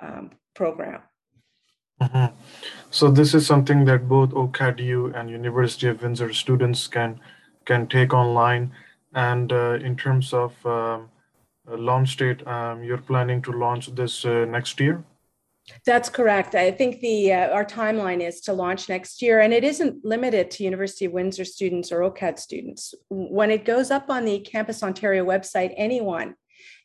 um, 0.00 0.30
program. 0.54 1.00
Mm-hmm. 2.00 2.34
So 2.90 3.10
this 3.10 3.34
is 3.34 3.46
something 3.46 3.84
that 3.86 4.08
both 4.08 4.30
OCADU 4.30 5.18
and 5.18 5.28
University 5.28 5.88
of 5.88 6.02
Windsor 6.02 6.32
students 6.32 6.86
can 6.86 7.20
can 7.64 7.86
take 7.88 8.14
online. 8.14 8.72
And 9.14 9.52
uh, 9.52 9.74
in 9.74 9.96
terms 9.96 10.32
of 10.32 10.54
um, 10.66 11.08
launch 11.66 12.16
date, 12.16 12.46
um, 12.46 12.84
you're 12.84 12.98
planning 12.98 13.42
to 13.42 13.52
launch 13.52 13.94
this 13.94 14.24
uh, 14.24 14.44
next 14.44 14.80
year. 14.80 15.04
That's 15.86 16.10
correct. 16.10 16.54
I 16.54 16.70
think 16.70 17.00
the 17.00 17.32
uh, 17.32 17.48
our 17.48 17.64
timeline 17.64 18.20
is 18.20 18.40
to 18.42 18.52
launch 18.52 18.88
next 18.88 19.22
year, 19.22 19.40
and 19.40 19.52
it 19.52 19.64
isn't 19.64 20.04
limited 20.04 20.50
to 20.52 20.64
University 20.64 21.06
of 21.06 21.12
Windsor 21.12 21.44
students 21.44 21.90
or 21.90 22.00
OCAD 22.00 22.38
students. 22.38 22.94
When 23.08 23.50
it 23.50 23.64
goes 23.64 23.90
up 23.90 24.10
on 24.10 24.24
the 24.26 24.40
Campus 24.40 24.82
Ontario 24.82 25.24
website, 25.24 25.72
anyone 25.76 26.34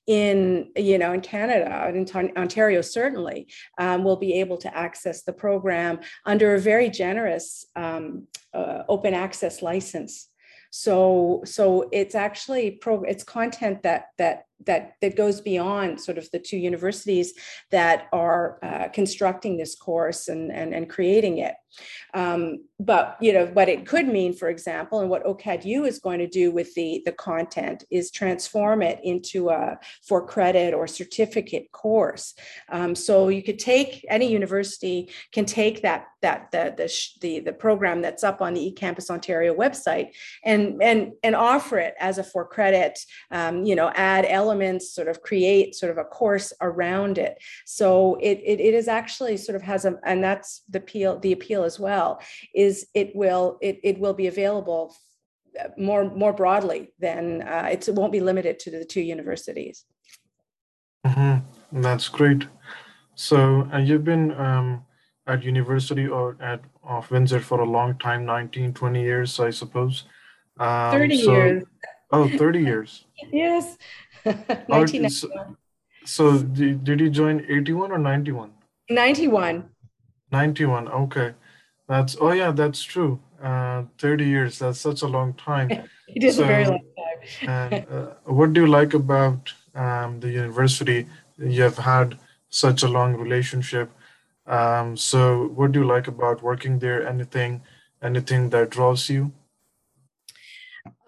in 0.07 0.71
you 0.75 0.97
know 0.97 1.13
in 1.13 1.21
Canada 1.21 1.85
and 1.87 2.09
in 2.09 2.37
Ontario 2.37 2.81
certainly 2.81 3.47
um, 3.77 4.03
will 4.03 4.15
be 4.15 4.39
able 4.39 4.57
to 4.57 4.75
access 4.75 5.23
the 5.23 5.33
program 5.33 5.99
under 6.25 6.55
a 6.55 6.59
very 6.59 6.89
generous 6.89 7.65
um, 7.75 8.27
uh, 8.53 8.83
open 8.87 9.13
access 9.13 9.61
license. 9.61 10.29
So 10.71 11.41
so 11.45 11.89
it's 11.91 12.15
actually 12.15 12.71
pro 12.71 13.03
it's 13.03 13.23
content 13.23 13.83
that 13.83 14.05
that 14.17 14.45
that 14.65 14.95
that 15.01 15.15
goes 15.15 15.41
beyond 15.41 15.99
sort 16.01 16.17
of 16.17 16.29
the 16.31 16.39
two 16.39 16.57
universities 16.57 17.33
that 17.71 18.07
are 18.11 18.59
uh, 18.63 18.89
constructing 18.89 19.57
this 19.57 19.75
course 19.75 20.27
and, 20.27 20.51
and 20.51 20.73
and 20.73 20.89
creating 20.89 21.37
it. 21.37 21.55
Um, 22.13 22.65
but 22.79 23.17
you 23.21 23.33
know 23.33 23.45
what 23.47 23.69
it 23.69 23.85
could 23.85 24.07
mean, 24.07 24.33
for 24.33 24.49
example, 24.49 25.01
and 25.01 25.09
what 25.09 25.25
OCADU 25.25 25.87
is 25.87 25.99
going 25.99 26.19
to 26.19 26.27
do 26.27 26.51
with 26.51 26.73
the 26.73 27.01
the 27.05 27.11
content 27.11 27.83
is 27.91 28.11
transform 28.11 28.81
it 28.81 28.99
into 29.03 29.49
a 29.49 29.77
for 30.07 30.25
credit 30.25 30.73
or 30.73 30.87
certificate 30.87 31.71
course. 31.71 32.33
Um, 32.69 32.95
so 32.95 33.29
you 33.29 33.43
could 33.43 33.59
take 33.59 34.05
any 34.09 34.31
university 34.31 35.11
can 35.31 35.45
take 35.45 35.81
that 35.83 36.07
that 36.21 36.51
the 36.51 36.73
the 36.77 36.93
the, 37.21 37.39
the 37.41 37.53
program 37.53 38.01
that's 38.01 38.23
up 38.23 38.41
on 38.41 38.53
the 38.53 38.73
eCampus 38.73 39.09
Ontario 39.09 39.53
website 39.53 40.09
and 40.43 40.81
and 40.81 41.13
and 41.23 41.35
offer 41.35 41.77
it 41.77 41.93
as 41.99 42.17
a 42.17 42.23
for 42.23 42.45
credit. 42.45 42.97
Um, 43.31 43.63
you 43.63 43.75
know, 43.75 43.91
add 43.93 44.25
elements, 44.25 44.48
sort 44.93 45.07
of 45.07 45.21
create 45.21 45.75
sort 45.75 45.91
of 45.91 45.97
a 45.97 46.03
course 46.03 46.53
around 46.61 47.17
it. 47.17 47.37
So 47.65 48.15
it 48.21 48.39
it, 48.43 48.59
it 48.59 48.73
is 48.73 48.87
actually 48.87 49.37
sort 49.37 49.55
of 49.55 49.61
has 49.63 49.85
a 49.85 49.97
and 50.05 50.23
that's 50.23 50.63
the 50.69 50.79
appeal 50.79 51.19
the 51.19 51.31
appeal 51.31 51.63
as 51.63 51.79
well 51.79 52.21
is 52.53 52.87
it 52.93 53.15
will 53.15 53.57
it, 53.61 53.79
it 53.83 53.99
will 53.99 54.13
be 54.13 54.27
available 54.27 54.95
more 55.77 56.03
more 56.15 56.33
broadly 56.33 56.93
than 56.99 57.41
uh, 57.41 57.69
it 57.71 57.87
won't 57.91 58.11
be 58.11 58.19
limited 58.19 58.59
to 58.59 58.71
the 58.71 58.85
two 58.85 59.01
universities. 59.01 59.85
Mm-hmm. 61.05 61.81
That's 61.81 62.07
great. 62.07 62.45
So 63.15 63.67
uh, 63.73 63.77
you've 63.77 64.03
been 64.03 64.31
um, 64.39 64.85
at 65.27 65.43
university 65.43 66.07
or 66.07 66.37
at 66.41 66.61
of 66.83 67.09
Windsor 67.11 67.39
for 67.39 67.61
a 67.61 67.69
long 67.69 67.97
time, 67.99 68.25
19, 68.25 68.73
20 68.73 69.01
years, 69.01 69.39
I 69.39 69.51
suppose. 69.51 70.05
Um, 70.59 70.91
30 70.91 71.23
so, 71.23 71.31
years. 71.31 71.63
Oh, 72.11 72.27
30 72.27 72.61
years. 72.61 73.05
yes. 73.31 73.77
oh, 74.69 74.85
so, 74.85 75.29
so 76.05 76.39
did 76.39 76.99
you 76.99 77.09
join 77.09 77.45
81 77.49 77.91
or 77.91 77.97
91? 77.97 78.51
91. 78.89 79.69
91. 80.31 80.87
Okay. 80.87 81.33
That's 81.89 82.15
oh 82.21 82.31
yeah, 82.31 82.51
that's 82.51 82.83
true. 82.83 83.19
Uh, 83.41 83.83
Thirty 83.97 84.25
years. 84.25 84.59
That's 84.59 84.79
such 84.79 85.01
a 85.01 85.07
long 85.07 85.33
time. 85.33 85.71
it 86.07 86.23
is 86.23 86.35
so, 86.35 86.43
a 86.43 86.47
very 86.47 86.65
long 86.65 86.79
time. 86.95 87.19
and 87.49 87.87
uh, 87.91 88.13
what 88.25 88.53
do 88.53 88.61
you 88.61 88.67
like 88.67 88.93
about 88.93 89.51
um, 89.73 90.19
the 90.19 90.29
university? 90.29 91.07
You 91.39 91.63
have 91.63 91.79
had 91.79 92.19
such 92.49 92.83
a 92.83 92.87
long 92.87 93.15
relationship. 93.15 93.89
Um, 94.45 94.95
so, 94.95 95.47
what 95.55 95.71
do 95.71 95.79
you 95.79 95.85
like 95.85 96.07
about 96.07 96.43
working 96.43 96.77
there? 96.77 97.07
Anything, 97.07 97.63
anything 98.03 98.51
that 98.51 98.69
draws 98.69 99.09
you? 99.09 99.31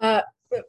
Uh, 0.00 0.22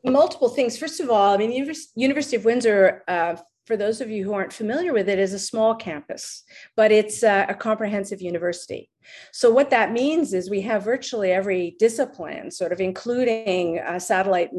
multiple 0.04 0.50
things. 0.50 0.78
First 0.78 1.00
of 1.00 1.10
all, 1.10 1.34
I 1.34 1.38
mean, 1.38 1.52
University 1.96 2.36
of 2.36 2.46
Windsor 2.46 3.04
uh, 3.08 3.36
for 3.66 3.78
those 3.78 4.02
of 4.02 4.10
you 4.10 4.24
who 4.24 4.34
aren't 4.34 4.54
familiar 4.54 4.94
with 4.94 5.08
it, 5.08 5.20
is 5.20 5.34
a 5.34 5.40
small 5.40 5.76
campus, 5.76 6.44
but 6.76 6.92
it's 6.92 7.24
a, 7.24 7.46
a, 7.50 7.54
comprehensive 7.54 8.22
university. 8.22 8.90
So, 9.32 9.50
what 9.50 9.70
that 9.70 9.92
means 9.92 10.34
is 10.34 10.50
we 10.50 10.62
have 10.62 10.84
virtually 10.84 11.32
every 11.32 11.76
discipline, 11.80 12.52
sort 12.52 12.72
of 12.72 12.80
including 12.80 13.80
satellite, 13.98 14.50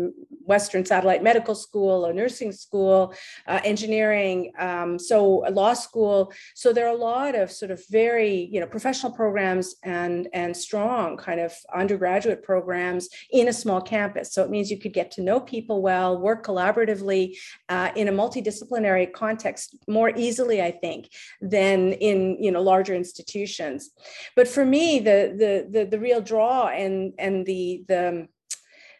Western 0.45 0.85
Satellite 0.85 1.23
Medical 1.23 1.55
School, 1.55 2.07
a 2.07 2.13
nursing 2.13 2.53
school, 2.53 3.15
uh, 3.47 3.61
engineering, 3.65 4.53
um, 4.59 4.99
so 4.99 5.47
a 5.47 5.51
law 5.51 5.75
school. 5.75 6.33
So, 6.55 6.73
there 6.73 6.87
are 6.87 6.95
a 6.95 6.99
lot 6.99 7.35
of 7.35 7.51
sort 7.51 7.71
of 7.71 7.83
very, 7.89 8.49
you 8.53 8.61
know, 8.61 8.67
professional 8.67 9.13
programs 9.13 9.77
and, 9.83 10.29
and 10.33 10.57
strong 10.57 11.17
kind 11.17 11.41
of 11.41 11.53
undergraduate 11.75 12.43
programs 12.43 13.09
in 13.31 13.49
a 13.49 13.53
small 13.53 13.81
campus. 13.81 14.33
So, 14.33 14.43
it 14.45 14.51
means 14.51 14.71
you 14.71 14.79
could 14.79 14.93
get 14.93 15.11
to 15.13 15.23
know 15.23 15.41
people 15.41 15.83
well, 15.83 16.19
work 16.19 16.45
collaboratively 16.45 17.37
uh, 17.69 17.91
in 17.97 18.09
a 18.09 18.13
multidisciplinary 18.13 19.13
context 19.13 19.77
more 19.89 20.11
easily, 20.17 20.63
I 20.63 20.71
think, 20.71 21.11
than 21.41 21.93
in, 21.95 22.43
you 22.43 22.51
know, 22.51 22.63
larger 22.63 22.95
institutions 22.95 23.91
but 24.37 24.49
for 24.49 24.65
me 24.65 24.99
the 24.99 25.35
the 25.37 25.79
the, 25.79 25.85
the 25.87 25.99
real 25.99 26.21
draw 26.21 26.69
and 26.69 27.13
and 27.19 27.47
the 27.47 27.85
the 27.89 28.29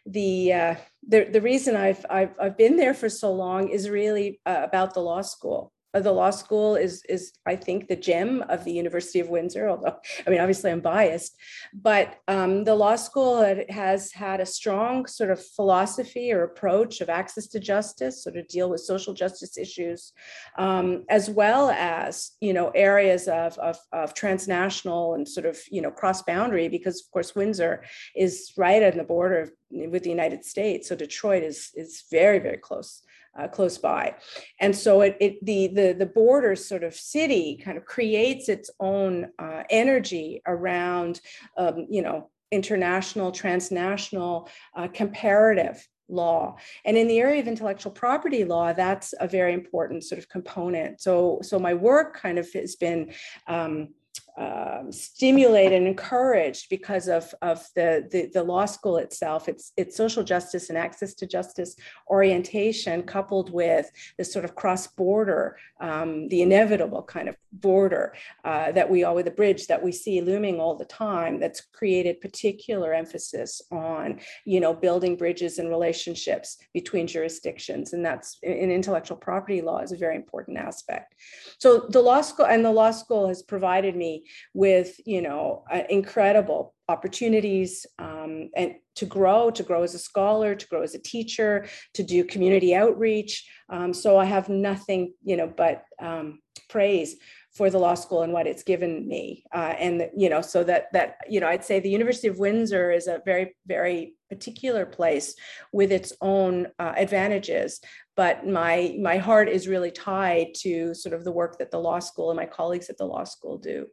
the 0.05 0.53
uh, 0.53 0.75
the 1.07 1.25
the 1.25 1.41
reason 1.41 1.75
I've, 1.75 2.05
I've 2.09 2.33
I've 2.39 2.57
been 2.57 2.77
there 2.77 2.93
for 2.93 3.09
so 3.09 3.33
long 3.33 3.69
is 3.69 3.89
really 3.89 4.39
uh, 4.45 4.61
about 4.63 4.93
the 4.93 4.99
law 4.99 5.21
school 5.21 5.73
the 6.01 6.11
law 6.11 6.29
school 6.29 6.75
is 6.75 7.03
is 7.07 7.33
I 7.45 7.55
think 7.55 7.87
the 7.87 7.95
gem 7.95 8.43
of 8.49 8.63
the 8.63 8.71
University 8.71 9.19
of 9.19 9.29
Windsor. 9.29 9.69
Although 9.69 9.97
I 10.25 10.29
mean, 10.29 10.39
obviously 10.39 10.71
I'm 10.71 10.81
biased, 10.81 11.37
but 11.73 12.19
um, 12.27 12.63
the 12.63 12.75
law 12.75 12.95
school 12.95 13.43
has 13.69 14.11
had 14.11 14.41
a 14.41 14.45
strong 14.45 15.05
sort 15.05 15.31
of 15.31 15.43
philosophy 15.43 16.31
or 16.31 16.43
approach 16.43 17.01
of 17.01 17.09
access 17.09 17.47
to 17.47 17.59
justice, 17.59 18.23
sort 18.23 18.37
of 18.37 18.47
deal 18.47 18.69
with 18.69 18.81
social 18.81 19.13
justice 19.13 19.57
issues, 19.57 20.13
um, 20.57 21.05
as 21.09 21.29
well 21.29 21.69
as 21.69 22.31
you 22.41 22.53
know 22.53 22.69
areas 22.69 23.27
of, 23.27 23.57
of 23.59 23.77
of 23.93 24.13
transnational 24.13 25.13
and 25.13 25.27
sort 25.27 25.45
of 25.45 25.57
you 25.71 25.81
know 25.81 25.91
cross 25.91 26.21
boundary 26.23 26.67
because 26.67 27.01
of 27.01 27.11
course 27.11 27.35
Windsor 27.35 27.83
is 28.15 28.51
right 28.57 28.83
on 28.83 28.97
the 28.97 29.03
border 29.03 29.49
with 29.71 30.03
the 30.03 30.09
United 30.09 30.43
States, 30.43 30.89
so 30.89 30.95
Detroit 30.95 31.43
is 31.43 31.71
is 31.75 32.03
very 32.11 32.39
very 32.39 32.57
close 32.57 33.01
uh, 33.37 33.47
close 33.47 33.77
by. 33.77 34.15
And 34.59 34.75
so 34.75 35.01
it, 35.01 35.17
it, 35.19 35.45
the, 35.45 35.67
the, 35.67 35.93
the 35.93 36.05
border 36.05 36.55
sort 36.55 36.83
of 36.83 36.93
city 36.93 37.61
kind 37.63 37.77
of 37.77 37.85
creates 37.85 38.49
its 38.49 38.69
own 38.79 39.29
uh, 39.39 39.63
energy 39.69 40.41
around, 40.47 41.21
um, 41.57 41.87
you 41.89 42.01
know, 42.01 42.29
international, 42.51 43.31
transnational, 43.31 44.49
uh, 44.75 44.87
comparative 44.87 45.85
law 46.07 46.55
and 46.85 46.97
in 46.97 47.07
the 47.07 47.17
area 47.19 47.41
of 47.41 47.47
intellectual 47.47 47.91
property 47.91 48.43
law 48.43 48.71
that's 48.71 49.13
a 49.19 49.27
very 49.27 49.53
important 49.53 50.03
sort 50.03 50.19
of 50.19 50.29
component 50.29 51.01
so 51.01 51.39
so 51.41 51.57
my 51.57 51.73
work 51.73 52.15
kind 52.15 52.37
of 52.37 52.47
has 52.53 52.75
been 52.75 53.11
um, 53.47 53.89
um, 54.37 54.91
stimulated 54.91 55.73
and 55.73 55.87
encouraged 55.87 56.69
because 56.69 57.07
of, 57.07 57.33
of 57.41 57.65
the, 57.75 58.07
the, 58.11 58.29
the, 58.33 58.43
law 58.43 58.65
school 58.65 58.97
itself, 58.97 59.47
its, 59.47 59.71
its 59.77 59.95
social 59.95 60.23
justice 60.23 60.69
and 60.69 60.77
access 60.77 61.13
to 61.13 61.25
justice 61.25 61.77
orientation, 62.09 63.03
coupled 63.03 63.51
with 63.53 63.89
this 64.17 64.33
sort 64.33 64.43
of 64.43 64.53
cross 64.53 64.87
border, 64.87 65.57
um, 65.79 66.27
the 66.27 66.41
inevitable 66.41 67.03
kind 67.03 67.29
of 67.29 67.37
border 67.61 68.13
uh, 68.43 68.71
that 68.71 68.89
we 68.89 69.03
all 69.03 69.15
with 69.15 69.25
the 69.25 69.31
bridge 69.31 69.67
that 69.67 69.81
we 69.81 69.91
see 69.91 70.21
looming 70.21 70.59
all 70.59 70.75
the 70.75 70.85
time, 70.85 71.39
that's 71.39 71.61
created 71.73 72.21
particular 72.21 72.93
emphasis 72.93 73.61
on, 73.71 74.19
you 74.45 74.59
know, 74.59 74.73
building 74.73 75.15
bridges 75.15 75.59
and 75.59 75.69
relationships 75.69 76.57
between 76.73 77.07
jurisdictions. 77.07 77.93
And 77.93 78.05
that's 78.05 78.37
in 78.43 78.71
intellectual 78.71 79.17
property 79.17 79.61
law 79.61 79.79
is 79.79 79.91
a 79.91 79.97
very 79.97 80.15
important 80.15 80.57
aspect. 80.57 81.15
So 81.59 81.87
the 81.89 82.01
law 82.01 82.21
school 82.21 82.45
and 82.45 82.63
the 82.63 82.71
law 82.71 82.91
school 82.91 83.27
has 83.27 83.41
provided 83.41 83.95
me 83.95 84.25
with 84.53 84.99
you 85.05 85.21
know 85.21 85.63
uh, 85.71 85.83
incredible 85.89 86.73
opportunities 86.87 87.85
um, 87.97 88.49
and 88.55 88.75
to 88.95 89.05
grow 89.05 89.49
to 89.49 89.63
grow 89.63 89.83
as 89.83 89.95
a 89.95 89.99
scholar 89.99 90.53
to 90.55 90.67
grow 90.67 90.83
as 90.83 90.95
a 90.95 90.99
teacher 90.99 91.65
to 91.93 92.03
do 92.03 92.23
community 92.23 92.75
outreach 92.75 93.49
um, 93.69 93.93
so 93.93 94.17
i 94.17 94.25
have 94.25 94.49
nothing 94.49 95.13
you 95.23 95.35
know 95.35 95.47
but 95.47 95.83
um, 95.99 96.39
praise 96.69 97.15
for 97.55 97.69
the 97.69 97.79
law 97.79 97.93
school 97.95 98.21
and 98.21 98.33
what 98.33 98.47
it's 98.47 98.63
given 98.63 99.07
me 99.07 99.43
uh, 99.53 99.73
and 99.79 100.09
you 100.15 100.29
know 100.29 100.41
so 100.41 100.63
that 100.63 100.91
that 100.91 101.17
you 101.29 101.39
know 101.39 101.47
i'd 101.47 101.63
say 101.63 101.79
the 101.79 101.89
university 101.89 102.27
of 102.27 102.37
windsor 102.37 102.91
is 102.91 103.07
a 103.07 103.21
very 103.25 103.55
very 103.65 104.13
particular 104.29 104.85
place 104.85 105.35
with 105.71 105.91
its 105.91 106.11
own 106.21 106.67
uh, 106.79 106.93
advantages 106.97 107.79
but 108.17 108.45
my 108.45 108.97
my 109.01 109.17
heart 109.17 109.47
is 109.47 109.67
really 109.67 109.91
tied 109.91 110.47
to 110.53 110.93
sort 110.93 111.13
of 111.13 111.23
the 111.23 111.31
work 111.31 111.57
that 111.57 111.71
the 111.71 111.79
law 111.79 111.99
school 111.99 112.29
and 112.29 112.37
my 112.37 112.45
colleagues 112.45 112.89
at 112.89 112.97
the 112.97 113.05
law 113.05 113.23
school 113.23 113.57
do 113.57 113.85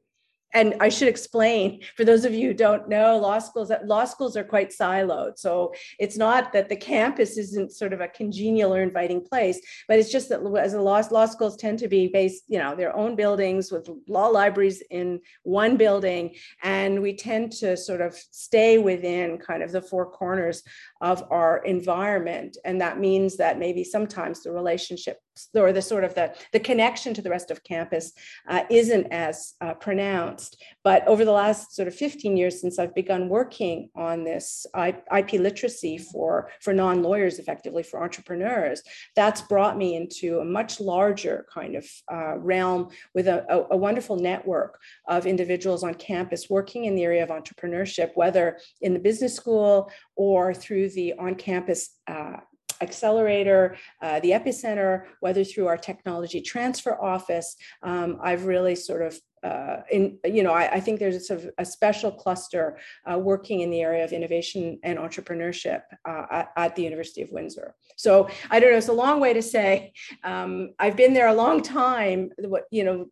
and 0.54 0.74
I 0.80 0.88
should 0.88 1.08
explain 1.08 1.80
for 1.96 2.04
those 2.04 2.24
of 2.24 2.34
you 2.34 2.48
who 2.48 2.54
don't 2.54 2.88
know, 2.88 3.18
law 3.18 3.38
schools 3.38 3.68
that 3.68 3.86
law 3.86 4.04
schools 4.04 4.36
are 4.36 4.44
quite 4.44 4.70
siloed. 4.70 5.38
So 5.38 5.72
it's 5.98 6.16
not 6.16 6.52
that 6.52 6.68
the 6.68 6.76
campus 6.76 7.38
isn't 7.38 7.72
sort 7.72 7.92
of 7.92 8.00
a 8.00 8.08
congenial 8.08 8.74
or 8.74 8.82
inviting 8.82 9.24
place, 9.24 9.60
but 9.88 9.98
it's 9.98 10.12
just 10.12 10.28
that 10.28 10.40
as 10.60 10.74
a 10.74 10.80
law, 10.80 11.02
law 11.10 11.26
schools 11.26 11.56
tend 11.56 11.78
to 11.80 11.88
be 11.88 12.08
based, 12.08 12.44
you 12.48 12.58
know, 12.58 12.74
their 12.74 12.94
own 12.94 13.16
buildings 13.16 13.72
with 13.72 13.88
law 14.08 14.28
libraries 14.28 14.82
in 14.90 15.20
one 15.42 15.76
building, 15.76 16.34
and 16.62 17.00
we 17.00 17.14
tend 17.14 17.52
to 17.52 17.76
sort 17.76 18.00
of 18.00 18.14
stay 18.14 18.78
within 18.78 19.38
kind 19.38 19.62
of 19.62 19.72
the 19.72 19.82
four 19.82 20.10
corners 20.10 20.62
of 21.00 21.24
our 21.30 21.58
environment, 21.64 22.56
and 22.64 22.80
that 22.80 22.98
means 22.98 23.36
that 23.36 23.58
maybe 23.58 23.84
sometimes 23.84 24.42
the 24.42 24.52
relationship 24.52 25.18
or 25.54 25.72
the 25.72 25.82
sort 25.82 26.04
of 26.04 26.14
the, 26.14 26.34
the 26.52 26.60
connection 26.60 27.14
to 27.14 27.22
the 27.22 27.30
rest 27.30 27.50
of 27.50 27.64
campus 27.64 28.12
uh, 28.48 28.62
isn't 28.70 29.06
as 29.06 29.54
uh, 29.60 29.74
pronounced. 29.74 30.62
But 30.84 31.06
over 31.06 31.24
the 31.24 31.32
last 31.32 31.74
sort 31.74 31.88
of 31.88 31.94
15 31.94 32.36
years 32.36 32.60
since 32.60 32.78
I've 32.78 32.94
begun 32.94 33.28
working 33.28 33.90
on 33.94 34.24
this 34.24 34.66
IP 34.76 35.32
literacy 35.32 35.98
for, 35.98 36.50
for 36.60 36.72
non-lawyers, 36.72 37.38
effectively 37.38 37.82
for 37.82 38.02
entrepreneurs, 38.02 38.82
that's 39.16 39.42
brought 39.42 39.76
me 39.76 39.96
into 39.96 40.40
a 40.40 40.44
much 40.44 40.80
larger 40.80 41.46
kind 41.52 41.76
of 41.76 41.86
uh, 42.12 42.38
realm 42.38 42.90
with 43.14 43.28
a, 43.28 43.44
a, 43.48 43.74
a 43.74 43.76
wonderful 43.76 44.16
network 44.16 44.78
of 45.08 45.26
individuals 45.26 45.84
on 45.84 45.94
campus 45.94 46.50
working 46.50 46.84
in 46.84 46.94
the 46.94 47.04
area 47.04 47.22
of 47.22 47.30
entrepreneurship, 47.30 48.10
whether 48.14 48.58
in 48.80 48.92
the 48.92 48.98
business 48.98 49.34
school 49.34 49.90
or 50.16 50.52
through 50.54 50.88
the 50.90 51.14
on-campus 51.14 51.98
uh, 52.06 52.36
accelerator, 52.82 53.76
uh, 54.02 54.20
the 54.20 54.30
epicenter, 54.30 55.04
whether 55.20 55.44
through 55.44 55.68
our 55.68 55.78
technology 55.78 56.40
transfer 56.40 57.00
office, 57.00 57.56
um, 57.82 58.18
I've 58.22 58.44
really 58.44 58.74
sort 58.74 59.02
of 59.02 59.18
uh, 59.42 59.82
in 59.90 60.18
you 60.24 60.42
know 60.42 60.52
I, 60.52 60.74
I, 60.74 60.80
think 60.80 61.00
there's 61.00 61.16
a, 61.16 61.20
sort 61.20 61.40
of 61.40 61.50
a 61.58 61.64
special 61.64 62.12
cluster 62.12 62.78
uh, 63.10 63.18
working 63.18 63.60
in 63.60 63.70
the 63.70 63.80
area 63.80 64.04
of 64.04 64.12
innovation 64.12 64.78
and 64.84 64.98
entrepreneurship 64.98 65.82
uh, 66.08 66.26
at, 66.30 66.52
at, 66.56 66.76
the 66.76 66.82
University 66.82 67.22
of 67.22 67.30
Windsor. 67.32 67.74
So 67.96 68.28
I 68.50 68.60
don't 68.60 68.70
know. 68.70 68.78
It's 68.78 68.88
a 68.88 68.92
long 68.92 69.18
way 69.18 69.32
to 69.32 69.42
say 69.42 69.94
um, 70.22 70.74
I've 70.78 70.96
been 70.96 71.12
there 71.12 71.26
a 71.26 71.34
long 71.34 71.60
time. 71.60 72.30
What 72.38 72.64
you 72.70 72.84
know, 72.84 73.06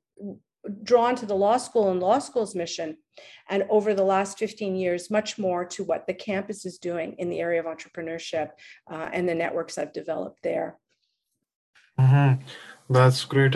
drawn 0.82 1.16
to 1.16 1.26
the 1.26 1.34
law 1.34 1.56
school 1.56 1.90
and 1.90 2.00
law 2.00 2.18
school's 2.18 2.54
mission, 2.54 2.96
and 3.48 3.64
over 3.68 3.94
the 3.94 4.04
last 4.04 4.38
15 4.38 4.76
years, 4.76 5.10
much 5.10 5.38
more 5.38 5.64
to 5.64 5.84
what 5.84 6.06
the 6.06 6.14
campus 6.14 6.64
is 6.64 6.78
doing 6.78 7.14
in 7.18 7.30
the 7.30 7.40
area 7.40 7.60
of 7.60 7.66
entrepreneurship 7.66 8.50
uh, 8.90 9.08
and 9.12 9.28
the 9.28 9.34
networks 9.34 9.78
I've 9.78 9.92
developed 9.92 10.42
there. 10.42 10.76
Mm-hmm. 11.98 12.42
That's 12.88 13.24
great. 13.24 13.54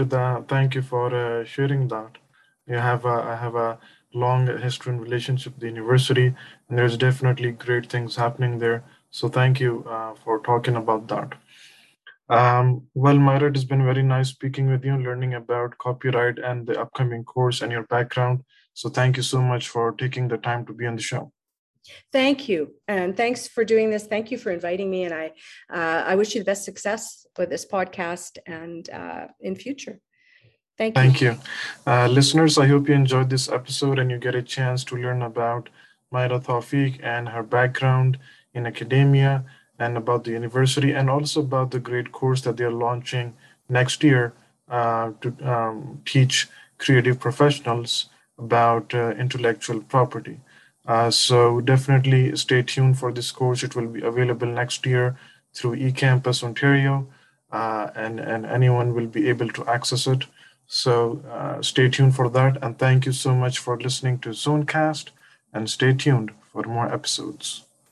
Thank 0.48 0.74
you 0.74 0.82
for 0.82 1.14
uh, 1.14 1.44
sharing 1.44 1.88
that 1.88 2.18
you 2.66 2.76
have 2.76 3.04
a, 3.04 3.08
I 3.08 3.36
have 3.36 3.54
a 3.54 3.78
long 4.12 4.46
history 4.46 4.92
and 4.92 5.02
relationship 5.02 5.54
with 5.54 5.60
the 5.60 5.68
university, 5.68 6.34
and 6.68 6.78
there's 6.78 6.96
definitely 6.96 7.52
great 7.52 7.90
things 7.90 8.16
happening 8.16 8.58
there. 8.58 8.84
So 9.10 9.28
thank 9.28 9.60
you 9.60 9.84
uh, 9.88 10.14
for 10.14 10.40
talking 10.40 10.76
about 10.76 11.08
that. 11.08 11.34
Um, 12.28 12.86
well, 12.94 13.18
Myra, 13.18 13.48
it 13.48 13.56
has 13.56 13.64
been 13.64 13.84
very 13.84 14.02
nice 14.02 14.30
speaking 14.30 14.70
with 14.70 14.84
you, 14.84 14.96
learning 14.96 15.34
about 15.34 15.76
copyright 15.78 16.38
and 16.38 16.66
the 16.66 16.80
upcoming 16.80 17.24
course 17.24 17.60
and 17.60 17.70
your 17.70 17.84
background. 17.84 18.44
So 18.72 18.88
thank 18.88 19.16
you 19.16 19.22
so 19.22 19.42
much 19.42 19.68
for 19.68 19.92
taking 19.92 20.28
the 20.28 20.38
time 20.38 20.64
to 20.66 20.72
be 20.72 20.86
on 20.86 20.96
the 20.96 21.02
show. 21.02 21.32
Thank 22.12 22.48
you, 22.48 22.74
and 22.88 23.14
thanks 23.14 23.46
for 23.46 23.62
doing 23.62 23.90
this. 23.90 24.06
Thank 24.06 24.30
you 24.30 24.38
for 24.38 24.50
inviting 24.50 24.90
me, 24.90 25.04
and 25.04 25.12
I 25.12 25.32
uh, 25.70 26.04
I 26.06 26.14
wish 26.14 26.34
you 26.34 26.40
the 26.40 26.46
best 26.46 26.64
success 26.64 27.26
with 27.36 27.50
this 27.50 27.66
podcast 27.66 28.38
and 28.46 28.88
uh, 28.88 29.26
in 29.40 29.54
future. 29.54 30.00
Thank 30.78 30.96
you. 30.96 31.02
Thank 31.02 31.20
you. 31.20 31.36
Uh, 31.86 32.08
listeners, 32.08 32.56
I 32.56 32.66
hope 32.66 32.88
you 32.88 32.94
enjoyed 32.94 33.28
this 33.28 33.48
episode 33.48 33.98
and 33.98 34.10
you 34.10 34.18
get 34.18 34.34
a 34.34 34.42
chance 34.42 34.82
to 34.84 34.96
learn 34.96 35.22
about 35.22 35.68
Myra 36.10 36.40
Tawfik 36.40 37.00
and 37.02 37.28
her 37.28 37.42
background 37.42 38.18
in 38.54 38.66
academia 38.66 39.44
and 39.78 39.96
about 39.96 40.24
the 40.24 40.30
university 40.30 40.92
and 40.92 41.10
also 41.10 41.40
about 41.40 41.70
the 41.70 41.80
great 41.80 42.12
course 42.12 42.42
that 42.42 42.56
they're 42.56 42.70
launching 42.70 43.34
next 43.68 44.02
year 44.04 44.32
uh, 44.68 45.10
to 45.20 45.34
um, 45.42 46.00
teach 46.04 46.48
creative 46.78 47.18
professionals 47.18 48.06
about 48.38 48.94
uh, 48.94 49.10
intellectual 49.10 49.80
property. 49.80 50.40
Uh, 50.86 51.10
so 51.10 51.60
definitely 51.60 52.36
stay 52.36 52.62
tuned 52.62 52.98
for 52.98 53.12
this 53.12 53.30
course. 53.30 53.62
It 53.62 53.74
will 53.74 53.86
be 53.86 54.02
available 54.02 54.46
next 54.46 54.84
year 54.84 55.16
through 55.54 55.76
eCampus 55.76 56.42
Ontario, 56.42 57.06
uh, 57.52 57.90
and, 57.94 58.20
and 58.20 58.44
anyone 58.44 58.94
will 58.94 59.06
be 59.06 59.28
able 59.28 59.48
to 59.48 59.66
access 59.66 60.06
it. 60.06 60.26
So 60.66 61.22
uh, 61.30 61.62
stay 61.62 61.88
tuned 61.88 62.16
for 62.16 62.28
that. 62.30 62.58
And 62.62 62.78
thank 62.78 63.06
you 63.06 63.12
so 63.12 63.34
much 63.34 63.58
for 63.58 63.78
listening 63.78 64.18
to 64.20 64.30
Zonecast 64.30 65.10
and 65.52 65.70
stay 65.70 65.92
tuned 65.92 66.32
for 66.52 66.64
more 66.64 66.92
episodes. 66.92 67.63